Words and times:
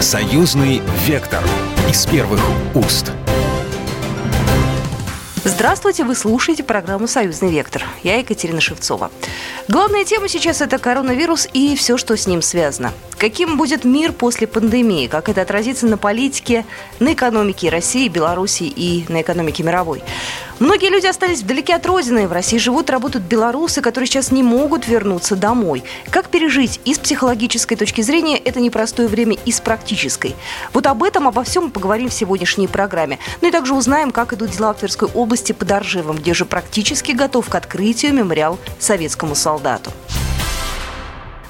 Союзный 0.00 0.80
вектор 1.06 1.42
из 1.90 2.06
первых 2.06 2.40
уст. 2.76 3.10
Здравствуйте, 5.42 6.04
вы 6.04 6.14
слушаете 6.14 6.62
программу 6.62 7.08
«Союзный 7.08 7.50
вектор». 7.50 7.82
Я 8.04 8.18
Екатерина 8.18 8.60
Шевцова. 8.60 9.10
Главная 9.66 10.04
тема 10.04 10.28
сейчас– 10.28 10.60
это 10.62 10.78
коронавирус 10.78 11.48
и 11.52 11.74
все, 11.74 11.96
что 11.96 12.16
с 12.16 12.28
ним 12.28 12.42
связано. 12.42 12.92
Каким 13.16 13.56
будет 13.56 13.84
мир 13.84 14.12
после 14.12 14.46
пандемии? 14.46 15.08
Как 15.08 15.28
это 15.28 15.42
отразится 15.42 15.88
на 15.88 15.98
политике, 15.98 16.64
на 17.00 17.14
экономике 17.14 17.68
России, 17.68 18.06
Беларуси 18.06 18.62
и 18.62 19.04
на 19.08 19.22
экономике 19.22 19.64
мировой? 19.64 20.04
Многие 20.60 20.90
люди 20.90 21.06
остались 21.06 21.42
вдалеке 21.42 21.76
от 21.76 21.86
родины. 21.86 22.26
В 22.26 22.32
России 22.32 22.58
живут, 22.58 22.90
работают 22.90 23.24
белорусы, 23.24 23.80
которые 23.80 24.08
сейчас 24.08 24.32
не 24.32 24.42
могут 24.42 24.88
вернуться 24.88 25.36
домой. 25.36 25.84
Как 26.10 26.28
пережить 26.28 26.80
и 26.84 26.94
с 26.94 26.98
психологической 26.98 27.76
точки 27.76 28.00
зрения 28.00 28.36
это 28.38 28.60
непростое 28.60 29.06
время, 29.06 29.36
и 29.44 29.52
с 29.52 29.60
практической? 29.60 30.34
Вот 30.72 30.86
об 30.88 31.04
этом, 31.04 31.28
обо 31.28 31.44
всем 31.44 31.64
мы 31.64 31.70
поговорим 31.70 32.08
в 32.08 32.14
сегодняшней 32.14 32.66
программе. 32.66 33.20
Ну 33.40 33.48
и 33.48 33.52
также 33.52 33.74
узнаем, 33.74 34.10
как 34.10 34.32
идут 34.32 34.50
дела 34.50 34.74
в 34.74 34.78
Тверской 34.78 35.08
области 35.14 35.52
под 35.52 35.70
Оржевом, 35.70 36.16
где 36.16 36.34
же 36.34 36.44
практически 36.44 37.12
готов 37.12 37.48
к 37.48 37.54
открытию 37.54 38.12
мемориал 38.12 38.58
советскому 38.80 39.36
солдату. 39.36 39.92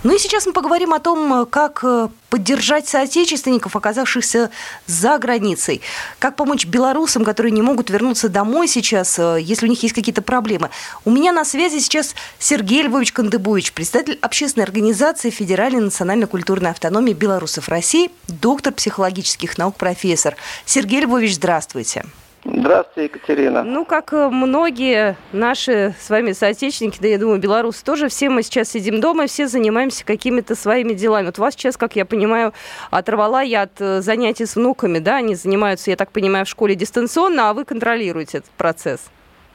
Ну 0.04 0.14
и 0.14 0.18
сейчас 0.18 0.46
мы 0.46 0.52
поговорим 0.52 0.94
о 0.94 1.00
том, 1.00 1.44
как 1.46 1.80
э, 1.82 2.08
поддержать 2.30 2.86
соотечественников, 2.86 3.74
оказавшихся 3.74 4.50
за 4.86 5.18
границей, 5.18 5.80
как 6.20 6.36
помочь 6.36 6.66
белорусам, 6.66 7.24
которые 7.24 7.50
не 7.50 7.62
могут 7.62 7.90
вернуться 7.90 8.28
домой 8.28 8.68
сейчас, 8.68 9.18
э, 9.18 9.38
если 9.40 9.66
у 9.66 9.68
них 9.68 9.82
есть 9.82 9.96
какие-то 9.96 10.22
проблемы. 10.22 10.70
У 11.04 11.10
меня 11.10 11.32
на 11.32 11.44
связи 11.44 11.80
сейчас 11.80 12.14
Сергей 12.38 12.82
Львович 12.82 13.12
Кандыбович, 13.12 13.72
представитель 13.72 14.18
общественной 14.22 14.64
организации 14.64 15.30
Федеральной 15.30 15.80
национально-культурной 15.80 16.70
автономии 16.70 17.12
белорусов 17.12 17.68
России, 17.68 18.12
доктор 18.28 18.72
психологических 18.72 19.58
наук, 19.58 19.76
профессор. 19.76 20.36
Сергей 20.64 21.00
Львович, 21.00 21.34
здравствуйте. 21.34 22.04
Здравствуйте, 22.04 22.27
Екатерина. 22.44 23.62
Ну, 23.62 23.84
как 23.84 24.12
э, 24.12 24.28
многие 24.28 25.16
наши 25.32 25.94
с 26.00 26.08
вами 26.08 26.32
соотечественники, 26.32 26.98
да 27.00 27.08
я 27.08 27.18
думаю, 27.18 27.38
белорусы 27.38 27.84
тоже, 27.84 28.08
все 28.08 28.30
мы 28.30 28.42
сейчас 28.42 28.70
сидим 28.70 29.00
дома, 29.00 29.26
все 29.26 29.48
занимаемся 29.48 30.04
какими-то 30.04 30.54
своими 30.54 30.92
делами. 30.92 31.26
Вот 31.26 31.38
вас 31.38 31.54
сейчас, 31.54 31.76
как 31.76 31.96
я 31.96 32.04
понимаю, 32.04 32.52
оторвала 32.90 33.42
я 33.42 33.62
от 33.62 33.80
э, 33.80 34.00
занятий 34.00 34.46
с 34.46 34.56
внуками, 34.56 34.98
да, 34.98 35.16
они 35.16 35.34
занимаются, 35.34 35.90
я 35.90 35.96
так 35.96 36.10
понимаю, 36.12 36.46
в 36.46 36.48
школе 36.48 36.74
дистанционно, 36.74 37.50
а 37.50 37.54
вы 37.54 37.64
контролируете 37.64 38.38
этот 38.38 38.50
процесс. 38.50 39.00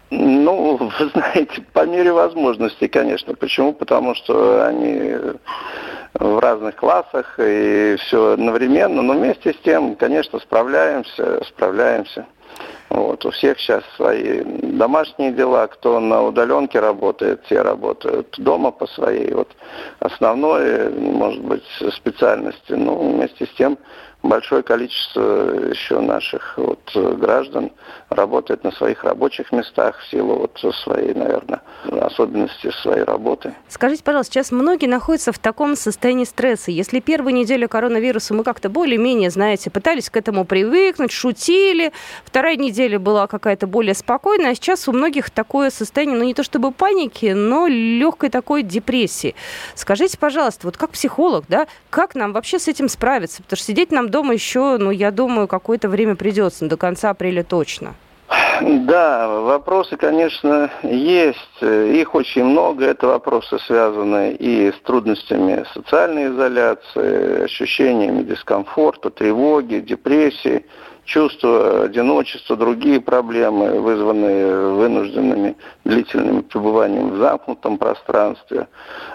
Ну, 0.09 0.77
вы 0.99 1.09
знаете, 1.09 1.63
по 1.73 1.85
мере 1.85 2.11
возможностей, 2.11 2.87
конечно. 2.87 3.33
Почему? 3.33 3.73
Потому 3.73 4.15
что 4.15 4.65
они 4.65 5.15
в 6.13 6.39
разных 6.39 6.75
классах 6.75 7.39
и 7.39 7.95
все 7.99 8.33
одновременно, 8.33 9.01
но 9.01 9.13
вместе 9.13 9.53
с 9.53 9.57
тем, 9.63 9.95
конечно, 9.95 10.39
справляемся, 10.39 11.43
справляемся. 11.45 12.25
Вот. 12.93 13.25
У 13.25 13.31
всех 13.31 13.59
сейчас 13.59 13.83
свои 13.95 14.43
домашние 14.43 15.31
дела, 15.31 15.65
кто 15.65 15.99
на 15.99 16.21
удаленке 16.21 16.79
работает, 16.79 17.43
те 17.49 17.59
работают 17.59 18.35
дома 18.37 18.69
по 18.69 18.85
своей 18.85 19.33
вот 19.33 19.49
основной, 19.97 20.91
может 20.91 21.41
быть, 21.41 21.63
специальности. 21.91 22.73
Но 22.73 22.95
вместе 22.95 23.47
с 23.47 23.49
тем 23.57 23.79
большое 24.23 24.63
количество 24.63 25.21
еще 25.69 25.99
наших 25.99 26.57
вот 26.57 26.79
граждан 26.95 27.71
работает 28.09 28.63
на 28.63 28.71
своих 28.71 29.03
рабочих 29.03 29.51
местах 29.51 29.99
в 29.99 30.09
силу 30.09 30.35
вот 30.35 30.75
своей, 30.75 31.13
наверное, 31.13 31.61
особенности 32.01 32.71
своей 32.81 33.03
работы. 33.03 33.53
Скажите, 33.67 34.03
пожалуйста, 34.03 34.33
сейчас 34.33 34.51
многие 34.51 34.87
находятся 34.87 35.31
в 35.31 35.39
таком 35.39 35.75
состоянии 35.75 36.23
стресса. 36.23 36.71
Если 36.71 36.99
первую 36.99 37.33
неделю 37.33 37.67
коронавируса 37.67 38.33
мы 38.33 38.43
как-то 38.43 38.69
более-менее, 38.69 39.29
знаете, 39.29 39.69
пытались 39.69 40.09
к 40.09 40.17
этому 40.17 40.45
привыкнуть, 40.45 41.11
шутили, 41.11 41.91
вторая 42.23 42.55
неделя 42.55 42.99
была 42.99 43.27
какая-то 43.27 43.67
более 43.67 43.93
спокойная, 43.93 44.51
а 44.51 44.55
сейчас 44.55 44.87
у 44.87 44.93
многих 44.93 45.29
такое 45.31 45.69
состояние, 45.69 46.17
ну 46.17 46.23
не 46.23 46.33
то 46.33 46.43
чтобы 46.43 46.71
паники, 46.71 47.33
но 47.33 47.67
легкой 47.67 48.29
такой 48.29 48.63
депрессии. 48.63 49.35
Скажите, 49.75 50.17
пожалуйста, 50.17 50.67
вот 50.67 50.77
как 50.77 50.91
психолог, 50.91 51.45
да, 51.49 51.67
как 51.89 52.15
нам 52.15 52.31
вообще 52.31 52.57
с 52.57 52.67
этим 52.67 52.87
справиться? 52.87 53.43
Потому 53.43 53.57
что 53.57 53.65
сидеть 53.65 53.91
нам 53.91 54.09
дома 54.13 54.35
еще, 54.35 54.77
ну, 54.77 54.91
я 54.91 55.11
думаю, 55.11 55.47
какое-то 55.47 55.89
время 55.89 56.15
придется, 56.15 56.69
до 56.69 56.77
конца 56.77 57.09
апреля 57.09 57.43
точно. 57.43 57.95
Да, 58.61 59.27
вопросы, 59.27 59.97
конечно, 59.97 60.69
есть. 60.83 61.61
Их 61.61 62.15
очень 62.15 62.45
много. 62.45 62.85
Это 62.85 63.07
вопросы, 63.07 63.57
связанные 63.65 64.35
и 64.35 64.71
с 64.71 64.79
трудностями 64.85 65.65
социальной 65.73 66.27
изоляции, 66.27 67.43
ощущениями 67.43 68.23
дискомфорта, 68.23 69.09
тревоги, 69.09 69.79
депрессии, 69.79 70.65
чувство 71.03 71.85
одиночества, 71.85 72.55
другие 72.55 73.01
проблемы, 73.01 73.81
вызванные 73.81 74.73
вынужденными 74.75 75.55
длительным 75.83 76.43
пребыванием 76.43 77.09
в 77.09 77.17
замкнутом 77.17 77.77
пространстве, 77.77 78.67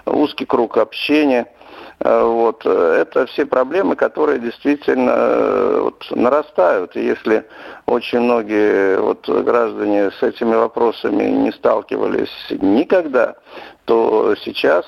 узкий 0.05 0.45
круг 0.45 0.77
общения– 0.77 1.47
Э, 1.58 1.58
вот. 2.01 2.65
Это 2.65 3.27
все 3.27 3.45
проблемы, 3.45 3.97
которые 3.97 4.39
действительно 4.39 5.11
э, 5.11 5.81
вот, 5.83 6.07
нарастают. 6.11 6.97
И 6.97 7.05
если 7.05 7.45
очень 7.87 8.21
многие 8.21 8.99
вот, 8.99 9.29
граждане 9.29 10.11
с 10.13 10.23
этими 10.23 10.55
вопросами 10.55 11.25
не 11.25 11.53
сталкивались 11.53 12.31
никогда, 12.51 13.37
то 13.85 14.35
сейчас 14.45 14.85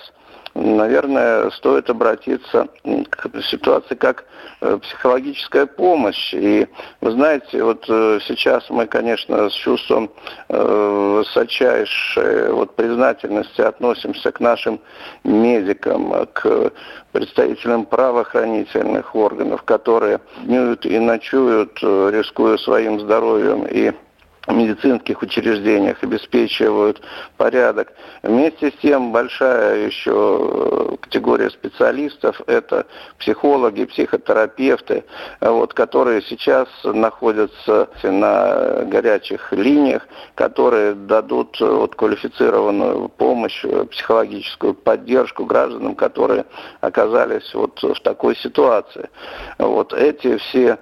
наверное, 0.55 1.51
стоит 1.51 1.89
обратиться 1.91 2.69
к 3.11 3.43
ситуации 3.43 3.95
как 3.95 4.25
э, 4.61 4.79
психологическая 4.83 5.67
помощь. 5.67 6.35
И 6.35 6.67
вы 7.01 7.11
знаете, 7.13 7.63
вот 7.63 7.85
э, 7.89 8.19
сейчас 8.27 8.69
мы, 8.71 8.87
конечно, 8.87 9.49
с 9.49 9.55
чувством 9.55 10.11
э, 10.49 11.17
высочайшей 11.17 12.53
вот, 12.53 12.75
признательности 12.77 13.61
относимся 13.61 14.33
к 14.33 14.41
нашим 14.41 14.81
медикам, 15.25 16.27
к 16.33 16.73
представителям 17.13 17.87
правоохранительных 17.87 19.15
органов, 19.15 19.63
которые 19.63 20.21
днюют 20.43 20.87
и 20.87 20.99
ночуют, 20.99 21.81
рискуя 21.83 22.57
своим 22.59 23.01
здоровьем 23.01 23.67
и 23.67 23.93
медицинских 24.49 25.23
учреждениях 25.23 26.03
обеспечивают 26.03 27.03
порядок. 27.37 27.93
Вместе 28.23 28.71
с 28.71 28.75
тем 28.81 29.13
большая 29.13 29.87
еще 29.87 30.97
категория 31.01 31.51
специалистов– 31.51 32.41
это 32.47 32.87
психологи, 33.19 33.85
психотерапевты, 33.85 35.05
вот, 35.41 35.75
которые 35.75 36.23
сейчас 36.23 36.69
находятся 36.85 37.89
на 38.03 38.85
горячих 38.85 39.53
линиях, 39.53 40.07
которые 40.35 40.95
дадут 40.95 41.61
вот, 41.61 41.95
квалифицированную 41.95 43.09
помощь, 43.11 43.65
психологическую 43.91 44.75
поддержку 44.75 45.45
гражданам, 45.45 45.95
которые 45.95 46.47
оказались 46.81 47.53
вот 47.55 47.83
в 47.83 48.01
такой 48.01 48.37
ситуации. 48.37 49.11
Вот 49.59 49.93
эти 49.93 50.37
все 50.39 50.79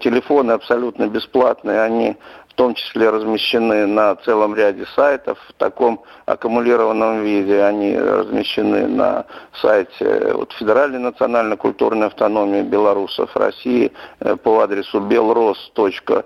телефоны 0.00 0.52
абсолютно 0.52 1.06
бесплатные, 1.06 1.82
они 1.82 2.16
в 2.56 2.58
том 2.58 2.74
числе 2.74 3.10
размещены 3.10 3.86
на 3.86 4.16
целом 4.16 4.54
ряде 4.54 4.86
сайтов 4.94 5.38
в 5.46 5.52
таком 5.58 6.02
аккумулированном 6.24 7.22
виде. 7.22 7.62
Они 7.62 7.94
размещены 7.98 8.88
на 8.88 9.26
сайте 9.60 10.32
вот, 10.32 10.54
Федеральной 10.54 10.98
национально-культурной 11.00 12.06
автономии 12.06 12.62
белорусов 12.62 13.36
России 13.36 13.92
э, 14.20 14.36
по 14.36 14.60
адресу 14.60 15.00
belros.ru 15.00 16.24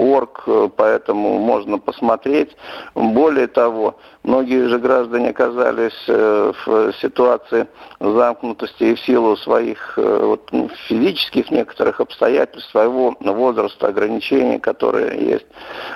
орг, 0.00 0.42
э, 0.46 0.68
поэтому 0.74 1.38
можно 1.38 1.78
посмотреть. 1.78 2.56
Более 2.94 3.46
того, 3.46 3.98
многие 4.22 4.66
же 4.68 4.78
граждане 4.78 5.30
оказались 5.30 6.04
э, 6.08 6.52
в 6.64 6.92
ситуации 6.94 7.66
замкнутости 8.00 8.84
и 8.84 8.94
в 8.94 9.00
силу 9.00 9.36
своих 9.36 9.98
э, 9.98 10.24
вот, 10.24 10.48
ну, 10.52 10.70
физических 10.88 11.50
некоторых 11.50 12.00
обстоятельств, 12.00 12.70
своего 12.70 13.14
возраста, 13.20 13.88
ограничений, 13.88 14.58
которые 14.58 15.32
есть. 15.32 15.46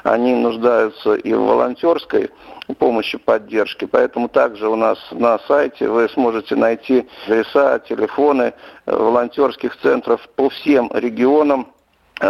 Они 0.03 0.35
нуждаются 0.35 1.15
и 1.15 1.33
в 1.33 1.41
волонтерской 1.41 2.31
помощи, 2.79 3.19
поддержки. 3.19 3.87
Поэтому 3.87 4.29
также 4.29 4.69
у 4.69 4.77
нас 4.77 4.99
на 5.13 5.39
сайте 5.41 5.89
вы 5.89 6.09
сможете 6.11 6.57
найти 6.57 7.07
адреса, 7.27 7.79
телефоны 7.81 8.55
волонтерских 8.87 9.77
центров 9.81 10.27
по 10.37 10.49
всем 10.49 10.91
регионам 10.95 11.74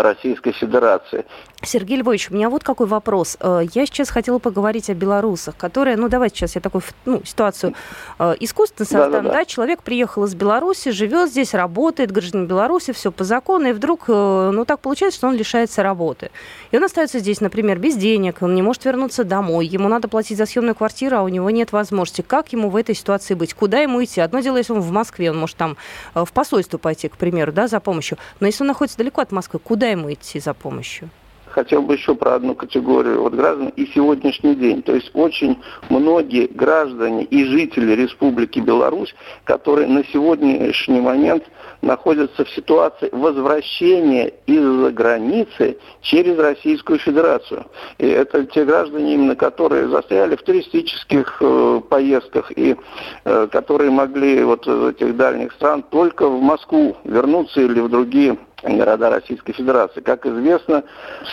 Российской 0.03 0.53
Федерации. 0.53 1.25
Сергей 1.67 1.99
Львович, 1.99 2.31
у 2.31 2.35
меня 2.35 2.51
вот 2.51 2.63
какой 2.63 2.87
вопрос. 2.87 3.37
Э, 3.41 3.63
я 3.75 3.87
сейчас 3.87 4.11
хотела 4.11 4.39
поговорить 4.39 4.91
о 4.91 4.95
белорусах, 4.95 5.57
которые, 5.57 5.97
ну 5.97 6.09
давайте 6.09 6.37
сейчас 6.37 6.55
я 6.55 6.61
такую 6.61 6.83
ну, 7.05 7.23
ситуацию 7.25 7.75
э, 8.19 8.35
искусственно 8.41 8.87
создам. 8.87 9.11
Да, 9.11 9.21
да, 9.21 9.29
да. 9.29 9.35
да, 9.37 9.45
человек 9.45 9.83
приехал 9.83 10.25
из 10.25 10.35
Беларуси, 10.35 10.91
живет 10.91 11.31
здесь, 11.31 11.55
работает, 11.55 12.13
гражданин 12.13 12.47
Беларуси, 12.47 12.93
все 12.93 13.11
по 13.11 13.25
закону, 13.25 13.69
и 13.69 13.73
вдруг, 13.73 14.05
э, 14.09 14.51
ну 14.53 14.65
так 14.65 14.81
получается, 14.81 15.19
что 15.19 15.29
он 15.29 15.37
лишается 15.37 15.83
работы. 15.83 16.31
И 16.71 16.77
он 16.77 16.85
остается 16.85 17.19
здесь, 17.19 17.41
например, 17.41 17.79
без 17.79 17.97
денег, 17.97 18.39
он 18.43 18.55
не 18.55 18.63
может 18.63 18.85
вернуться 18.85 19.25
домой, 19.25 19.67
ему 19.67 19.89
надо 19.89 20.09
платить 20.09 20.39
за 20.39 20.47
съемную 20.47 20.75
квартиру, 20.75 21.17
а 21.17 21.23
у 21.23 21.29
него 21.29 21.49
нет 21.51 21.73
возможности. 21.73 22.23
Как 22.23 22.53
ему 22.53 22.69
в 22.69 22.77
этой 22.77 22.95
ситуации 22.95 23.35
быть? 23.35 23.55
Куда 23.55 23.81
ему 23.81 24.03
идти? 24.03 24.21
Одно 24.21 24.41
дело, 24.41 24.59
если 24.59 24.73
он 24.73 24.81
в 24.81 24.91
Москве, 24.91 25.31
он 25.31 25.39
может 25.39 25.57
там 25.57 25.77
в 26.15 26.31
посольство 26.33 26.79
пойти, 26.79 27.09
к 27.09 27.17
примеру, 27.17 27.53
да, 27.53 27.69
за 27.69 27.81
помощью. 27.81 28.19
Но 28.41 28.47
если 28.47 28.63
он 28.63 28.69
находится 28.69 28.99
далеко 28.99 29.23
от 29.23 29.33
Москвы, 29.33 29.61
куда 29.63 29.84
ему 29.91 30.13
идти 30.13 30.41
за 30.41 30.55
помощью? 30.55 31.11
хотел 31.55 31.83
бы 31.83 31.95
еще 31.95 32.15
про 32.15 32.35
одну 32.35 32.55
категорию 32.55 33.23
вот 33.23 33.35
граждан 33.35 33.69
и 33.69 33.87
сегодняшний 33.87 34.57
день. 34.57 34.83
То 34.83 34.95
есть 34.95 35.11
очень 35.15 35.57
многие 35.89 36.47
граждане 36.47 37.25
и 37.25 37.45
жители 37.45 37.93
Республики 37.95 38.59
Беларусь, 38.59 39.15
которые 39.45 39.87
на 39.87 40.05
сегодняшний 40.07 41.01
момент 41.01 41.45
находятся 41.81 42.45
в 42.45 42.51
ситуации 42.51 43.09
возвращения 43.13 44.33
из-за 44.47 44.91
границы 44.91 45.79
через 46.01 46.39
Российскую 46.39 46.99
Федерацию. 46.99 47.67
И 47.99 48.07
это 48.07 48.45
те 48.47 48.65
граждане, 48.65 49.15
именно 49.15 49.37
которые 49.37 49.89
застряли 49.89 50.35
в 50.35 50.43
туристических 50.43 51.37
э, 51.41 51.81
поездках 51.89 52.51
и 52.57 52.77
э, 53.25 53.49
которые 53.53 53.91
могли 53.91 54.43
вот 54.43 54.67
из 54.67 54.89
этих 54.89 55.17
дальних 55.17 55.53
стран 55.53 55.85
только 55.89 56.29
в 56.29 56.41
Москву 56.41 56.97
вернуться 57.05 57.61
или 57.61 57.81
в 57.81 57.89
другие 57.89 58.37
города 58.65 59.11
Российской 59.11 59.53
Федерации. 59.53 60.01
Как 60.01 60.27
известно, 60.27 60.85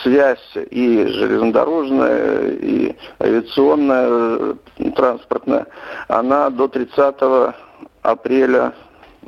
связь 0.03 0.39
и 0.69 1.05
железнодорожная, 1.05 2.49
и 2.51 2.95
авиационная, 3.19 4.55
транспортная, 4.95 5.67
она 6.07 6.49
до 6.49 6.67
30 6.67 7.15
апреля 8.01 8.73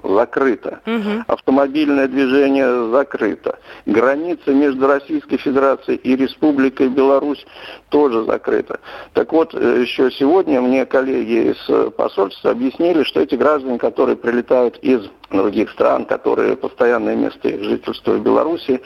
закрыто. 0.04 0.82
Угу. 0.86 1.24
Автомобильное 1.28 2.08
движение 2.08 2.92
закрыто. 2.92 3.60
Граница 3.86 4.52
между 4.52 4.88
Российской 4.88 5.38
Федерацией 5.38 5.98
и 5.98 6.16
Республикой 6.16 6.90
Беларусь 6.90 7.46
тоже 7.94 8.26
закрыта. 8.26 8.80
Так 9.14 9.32
вот, 9.32 9.54
э, 9.54 9.82
еще 9.82 10.10
сегодня 10.10 10.60
мне 10.62 10.88
коллеги 10.88 11.52
из 11.52 11.92
посольства 11.94 12.50
объяснили, 12.50 13.04
что 13.04 13.22
эти 13.22 13.36
граждане, 13.36 13.78
которые 13.78 14.16
прилетают 14.16 14.80
из 14.80 15.08
других 15.34 15.72
стран, 15.72 16.06
которые 16.06 16.56
постоянное 16.56 17.16
место 17.16 17.50
их 17.50 17.64
жительства 17.64 18.14
в 18.14 18.22
Беларуси, 18.22 18.82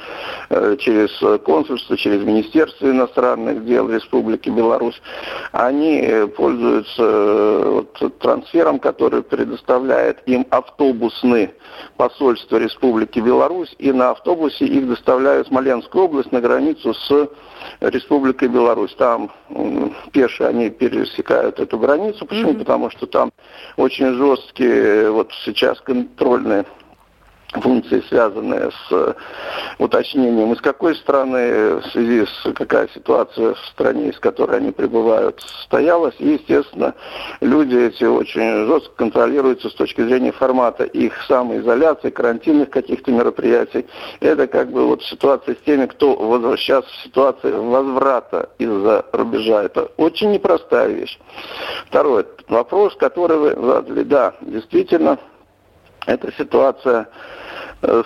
э, 0.50 0.76
через 0.80 1.12
консульство, 1.44 1.98
через 1.98 2.24
Министерство 2.24 2.90
иностранных 2.90 3.66
дел 3.66 3.90
Республики 3.90 4.50
Беларусь, 4.50 5.00
они 5.52 6.02
э, 6.02 6.28
пользуются 6.28 7.04
э, 7.04 7.64
вот, 7.66 8.20
трансфером, 8.20 8.80
который 8.80 9.22
предоставляет 9.24 10.22
им 10.26 10.46
автобусный 10.50 11.52
посольство 11.98 12.58
Республики 12.58 13.20
Беларусь, 13.20 13.74
и 13.78 13.92
на 13.92 14.12
автобусе 14.12 14.66
их 14.66 14.88
доставляют 14.88 15.48
в 15.48 15.50
Смоленскую 15.50 16.06
область 16.06 16.32
на 16.32 16.42
границу 16.42 16.94
с 16.94 17.30
Республикой 17.80 18.48
Беларусь. 18.50 18.96
Там 18.96 19.32
пеши 20.12 20.44
они 20.44 20.70
пересекают 20.70 21.60
эту 21.60 21.78
границу. 21.78 22.26
Почему? 22.26 22.52
Mm-hmm. 22.52 22.60
Потому 22.60 22.90
что 22.90 23.08
там 23.08 23.32
очень 23.76 24.14
жесткие 24.14 25.12
вот 25.12 25.32
сейчас 25.44 25.80
контрольные 25.82 26.66
функции, 27.54 28.04
связанные 28.10 28.72
с 28.72 28.92
э, 28.92 29.14
уточнением, 29.80 30.52
из 30.54 30.62
какой 30.62 30.96
страны, 30.96 31.76
в 31.76 31.86
связи 31.92 32.26
с 32.26 32.54
какая 32.54 32.90
ситуация 32.90 33.54
в 33.54 33.60
стране, 33.68 34.10
из 34.10 34.20
которой 34.20 34.58
они 34.58 34.72
прибывают, 34.72 35.42
состоялась. 35.42 36.16
И, 36.20 36.34
естественно, 36.34 36.94
люди 37.40 37.76
эти 37.76 38.04
очень 38.04 38.68
жестко 38.68 38.94
контролируются 38.96 39.70
с 39.70 39.74
точки 39.74 40.02
зрения 40.02 40.32
формата 40.32 40.84
их 40.84 41.14
самоизоляции, 41.28 42.10
карантинных 42.10 42.70
каких-то 42.70 43.12
мероприятий. 43.12 43.86
Это 44.20 44.48
как 44.48 44.72
бы 44.72 44.86
вот 44.86 45.04
ситуация 45.04 45.56
с 45.56 45.60
теми, 45.60 45.86
кто 45.86 46.16
возвращается 46.16 46.92
в 46.92 47.04
ситуации 47.04 47.52
возврата 47.52 48.50
из-за 48.60 49.06
рубежа. 49.14 49.64
Это 49.64 49.90
очень 49.98 50.32
непростая 50.32 50.90
вещь. 50.90 51.18
Второй 51.88 52.26
вопрос, 52.50 52.96
который 52.96 53.38
вы 53.38 53.50
задали. 53.56 54.04
Да, 54.04 54.34
действительно, 54.42 55.18
эта 56.08 56.32
ситуация 56.38 57.08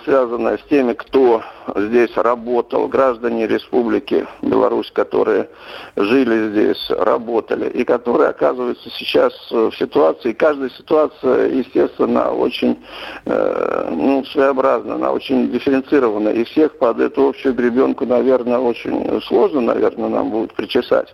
связанная 0.04 0.58
с 0.58 0.62
теми, 0.68 0.92
кто 0.92 1.42
здесь 1.74 2.14
работал, 2.16 2.88
граждане 2.88 3.46
Республики 3.46 4.26
Беларусь, 4.42 4.90
которые 4.90 5.48
жили 5.96 6.50
здесь, 6.50 6.90
работали, 6.90 7.70
и 7.70 7.84
которые 7.84 8.30
оказываются 8.30 8.90
сейчас 8.90 9.32
в 9.50 9.72
ситуации, 9.72 10.32
каждая 10.32 10.70
ситуация, 10.70 11.48
естественно, 11.48 12.32
очень 12.32 12.78
э, 13.24 13.88
ну, 13.90 14.24
своеобразна, 14.26 14.96
она 14.96 15.12
очень 15.12 15.50
дифференцирована, 15.50 16.30
и 16.30 16.44
всех 16.44 16.76
под 16.78 17.00
эту 17.00 17.28
общую 17.28 17.54
гребенку, 17.54 18.04
наверное, 18.04 18.58
очень 18.58 19.22
сложно, 19.22 19.60
наверное, 19.60 20.08
нам 20.08 20.30
будет 20.30 20.52
причесать. 20.54 21.12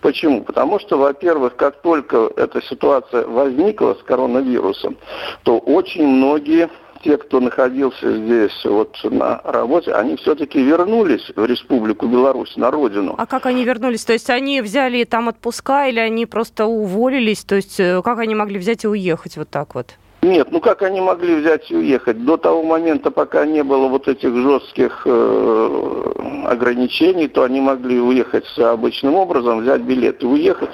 Почему? 0.00 0.42
Потому 0.44 0.78
что, 0.78 0.98
во-первых, 0.98 1.56
как 1.56 1.80
только 1.80 2.30
эта 2.36 2.60
ситуация 2.62 3.26
возникла 3.26 3.94
с 3.94 4.02
коронавирусом, 4.02 4.96
то 5.44 5.58
очень 5.58 6.06
многие 6.06 6.68
те, 7.02 7.16
кто 7.16 7.40
находился 7.40 8.16
здесь 8.16 8.64
вот 8.64 8.96
на 9.04 9.40
работе, 9.44 9.92
они 9.92 10.16
все-таки 10.16 10.62
вернулись 10.62 11.30
в 11.34 11.44
Республику 11.44 12.06
Беларусь, 12.06 12.56
на 12.56 12.70
родину. 12.70 13.14
А 13.18 13.26
как 13.26 13.46
они 13.46 13.64
вернулись? 13.64 14.04
То 14.04 14.12
есть 14.12 14.30
они 14.30 14.60
взяли 14.60 15.04
там 15.04 15.28
отпуска 15.28 15.86
или 15.88 16.00
они 16.00 16.26
просто 16.26 16.66
уволились? 16.66 17.44
То 17.44 17.56
есть 17.56 17.78
э, 17.80 18.02
как 18.02 18.18
они 18.18 18.34
могли 18.34 18.58
взять 18.58 18.84
и 18.84 18.88
уехать 18.88 19.36
вот 19.36 19.48
так 19.48 19.74
вот? 19.74 19.94
Нет, 20.22 20.48
ну 20.50 20.60
как 20.60 20.82
они 20.82 21.00
могли 21.00 21.36
взять 21.36 21.70
и 21.70 21.76
уехать? 21.76 22.24
До 22.24 22.36
того 22.36 22.62
момента, 22.62 23.10
пока 23.10 23.46
не 23.46 23.62
было 23.62 23.86
вот 23.86 24.08
этих 24.08 24.34
жестких 24.34 25.02
э, 25.04 26.12
ограничений, 26.46 27.28
то 27.28 27.44
они 27.44 27.60
могли 27.60 28.00
уехать 28.00 28.46
обычным 28.58 29.14
образом, 29.14 29.60
взять 29.60 29.82
билет 29.82 30.22
и 30.22 30.26
уехать. 30.26 30.70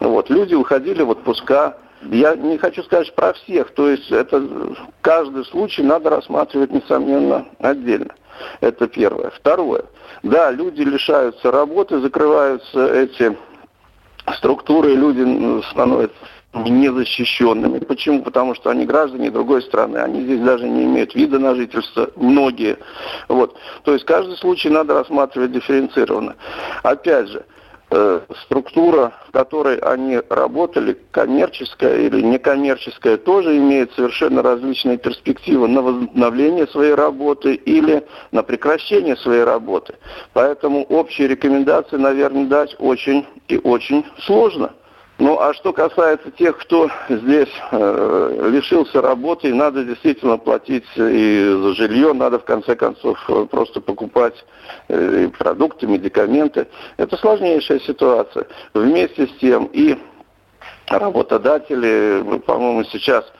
Вот, 0.00 0.30
люди 0.30 0.54
уходили 0.54 1.02
в 1.02 1.10
отпуска, 1.10 1.76
я 2.02 2.34
не 2.34 2.58
хочу 2.58 2.82
сказать 2.82 3.14
про 3.14 3.32
всех, 3.34 3.72
то 3.72 3.88
есть 3.88 4.10
это 4.10 4.74
каждый 5.02 5.44
случай 5.44 5.82
надо 5.82 6.10
рассматривать, 6.10 6.72
несомненно, 6.72 7.46
отдельно. 7.58 8.14
Это 8.60 8.86
первое. 8.88 9.30
Второе. 9.30 9.84
Да, 10.22 10.50
люди 10.50 10.82
лишаются 10.82 11.50
работы, 11.50 12.00
закрываются 12.00 12.86
эти 12.94 13.36
структуры, 14.36 14.94
люди 14.94 15.62
становятся 15.70 16.16
незащищенными. 16.52 17.78
Почему? 17.80 18.22
Потому 18.22 18.54
что 18.54 18.70
они 18.70 18.84
граждане 18.84 19.30
другой 19.30 19.62
страны, 19.62 19.98
они 19.98 20.22
здесь 20.22 20.40
даже 20.40 20.68
не 20.68 20.84
имеют 20.84 21.14
вида 21.14 21.38
на 21.38 21.54
жительство, 21.54 22.10
многие. 22.16 22.78
Вот. 23.28 23.56
То 23.84 23.92
есть 23.92 24.04
каждый 24.04 24.36
случай 24.36 24.68
надо 24.68 24.94
рассматривать 24.94 25.52
дифференцированно. 25.52 26.34
Опять 26.82 27.28
же, 27.28 27.44
структура, 28.42 29.12
в 29.28 29.32
которой 29.32 29.78
они 29.78 30.20
работали, 30.28 30.96
коммерческая 31.10 31.98
или 32.02 32.20
некоммерческая, 32.20 33.16
тоже 33.16 33.56
имеет 33.56 33.92
совершенно 33.94 34.42
различные 34.42 34.96
перспективы 34.96 35.66
на 35.66 35.82
возобновление 35.82 36.66
своей 36.68 36.94
работы 36.94 37.54
или 37.54 38.06
на 38.30 38.42
прекращение 38.42 39.16
своей 39.16 39.42
работы. 39.42 39.94
Поэтому 40.32 40.84
общие 40.84 41.26
рекомендации, 41.26 41.96
наверное, 41.96 42.46
дать 42.46 42.76
очень 42.78 43.26
и 43.48 43.58
очень 43.58 44.04
сложно. 44.20 44.72
Ну, 45.20 45.38
а 45.38 45.52
что 45.52 45.74
касается 45.74 46.30
тех, 46.30 46.56
кто 46.56 46.88
здесь 47.10 47.52
э, 47.72 48.48
лишился 48.50 49.02
работы, 49.02 49.52
надо 49.52 49.84
действительно 49.84 50.38
платить 50.38 50.86
и 50.96 51.58
за 51.62 51.74
жилье, 51.74 52.14
надо 52.14 52.38
в 52.38 52.44
конце 52.44 52.74
концов 52.74 53.18
э, 53.28 53.44
просто 53.50 53.82
покупать 53.82 54.42
э, 54.88 55.28
продукты, 55.38 55.86
медикаменты. 55.86 56.68
Это 56.96 57.18
сложнейшая 57.18 57.80
ситуация. 57.80 58.46
Вместе 58.72 59.26
с 59.26 59.32
тем 59.40 59.66
и 59.74 59.98
работодатели, 60.88 62.40
по-моему, 62.46 62.84
сейчас 62.84 63.30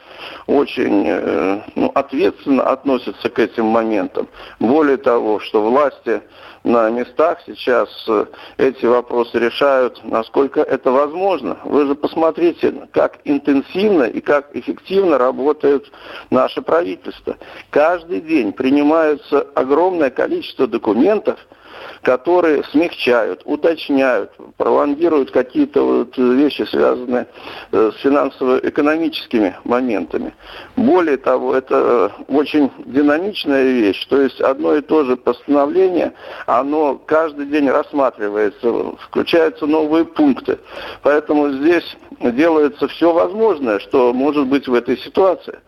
очень 0.46 1.04
э, 1.06 1.62
ну, 1.74 1.90
ответственно 1.94 2.64
относятся 2.64 3.28
к 3.28 3.38
этим 3.38 3.66
моментам. 3.66 4.28
Более 4.58 4.96
того, 4.96 5.40
что 5.40 5.62
власти 5.62 6.22
на 6.64 6.90
местах 6.90 7.38
сейчас 7.46 7.88
э, 8.08 8.26
эти 8.58 8.84
вопросы 8.86 9.38
решают, 9.38 10.00
насколько 10.04 10.60
это 10.60 10.90
возможно. 10.90 11.58
Вы 11.64 11.86
же 11.86 11.94
посмотрите, 11.94 12.88
как 12.92 13.18
интенсивно 13.24 14.04
и 14.04 14.20
как 14.20 14.54
эффективно 14.54 15.18
работает 15.18 15.90
наше 16.30 16.62
правительство. 16.62 17.36
Каждый 17.70 18.20
день 18.20 18.52
принимаются 18.52 19.46
огромное 19.54 20.10
количество 20.10 20.66
документов– 20.66 21.38
которые 22.02 22.64
смягчают, 22.64 23.42
уточняют, 23.44 24.32
пролонгируют 24.56 25.30
какие-то 25.30 25.82
вот 25.82 26.16
вещи, 26.16 26.62
связанные 26.62 27.26
э, 27.72 27.90
с 27.94 28.00
финансово-экономическими 28.00 29.56
моментами. 29.64 30.34
Более 30.76 31.16
того, 31.16 31.54
это 31.54 32.12
э, 32.18 32.22
очень 32.32 32.70
динамичная 32.86 33.64
вещь, 33.64 34.06
то 34.06 34.20
есть 34.20 34.40
одно 34.40 34.74
и 34.76 34.80
то 34.80 35.04
же 35.04 35.16
постановление, 35.16 36.12
оно 36.46 36.96
каждый 36.96 37.46
день 37.46 37.68
рассматривается, 37.68 38.96
включаются 39.00 39.66
новые 39.66 40.04
пункты. 40.04 40.58
Поэтому 41.02 41.50
здесь 41.50 41.96
делается 42.20 42.88
все 42.88 43.12
возможное, 43.12 43.78
что 43.78 44.12
может 44.12 44.46
быть 44.46 44.68
в 44.68 44.74
этой 44.74 44.96
ситуации. 44.98 45.58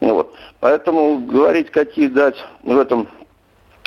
Вот. 0.00 0.34
Поэтому 0.60 1.18
говорить, 1.18 1.70
какие 1.70 2.08
дать 2.08 2.36
в 2.62 2.78
этом 2.78 3.08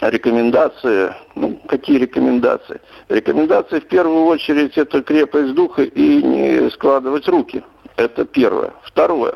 рекомендации, 0.02 1.14
ну, 1.36 1.60
какие 1.68 1.98
рекомендации? 1.98 2.82
Рекомендации 3.10 3.80
в 3.80 3.88
первую 3.88 4.26
очередь 4.26 4.78
это 4.78 5.02
крепость 5.02 5.54
духа 5.54 5.84
и 5.84 6.24
не 6.24 6.70
складывать 6.72 7.28
руки. 7.28 7.64
Это 7.96 8.26
первое. 8.26 8.74
Второе. 8.84 9.36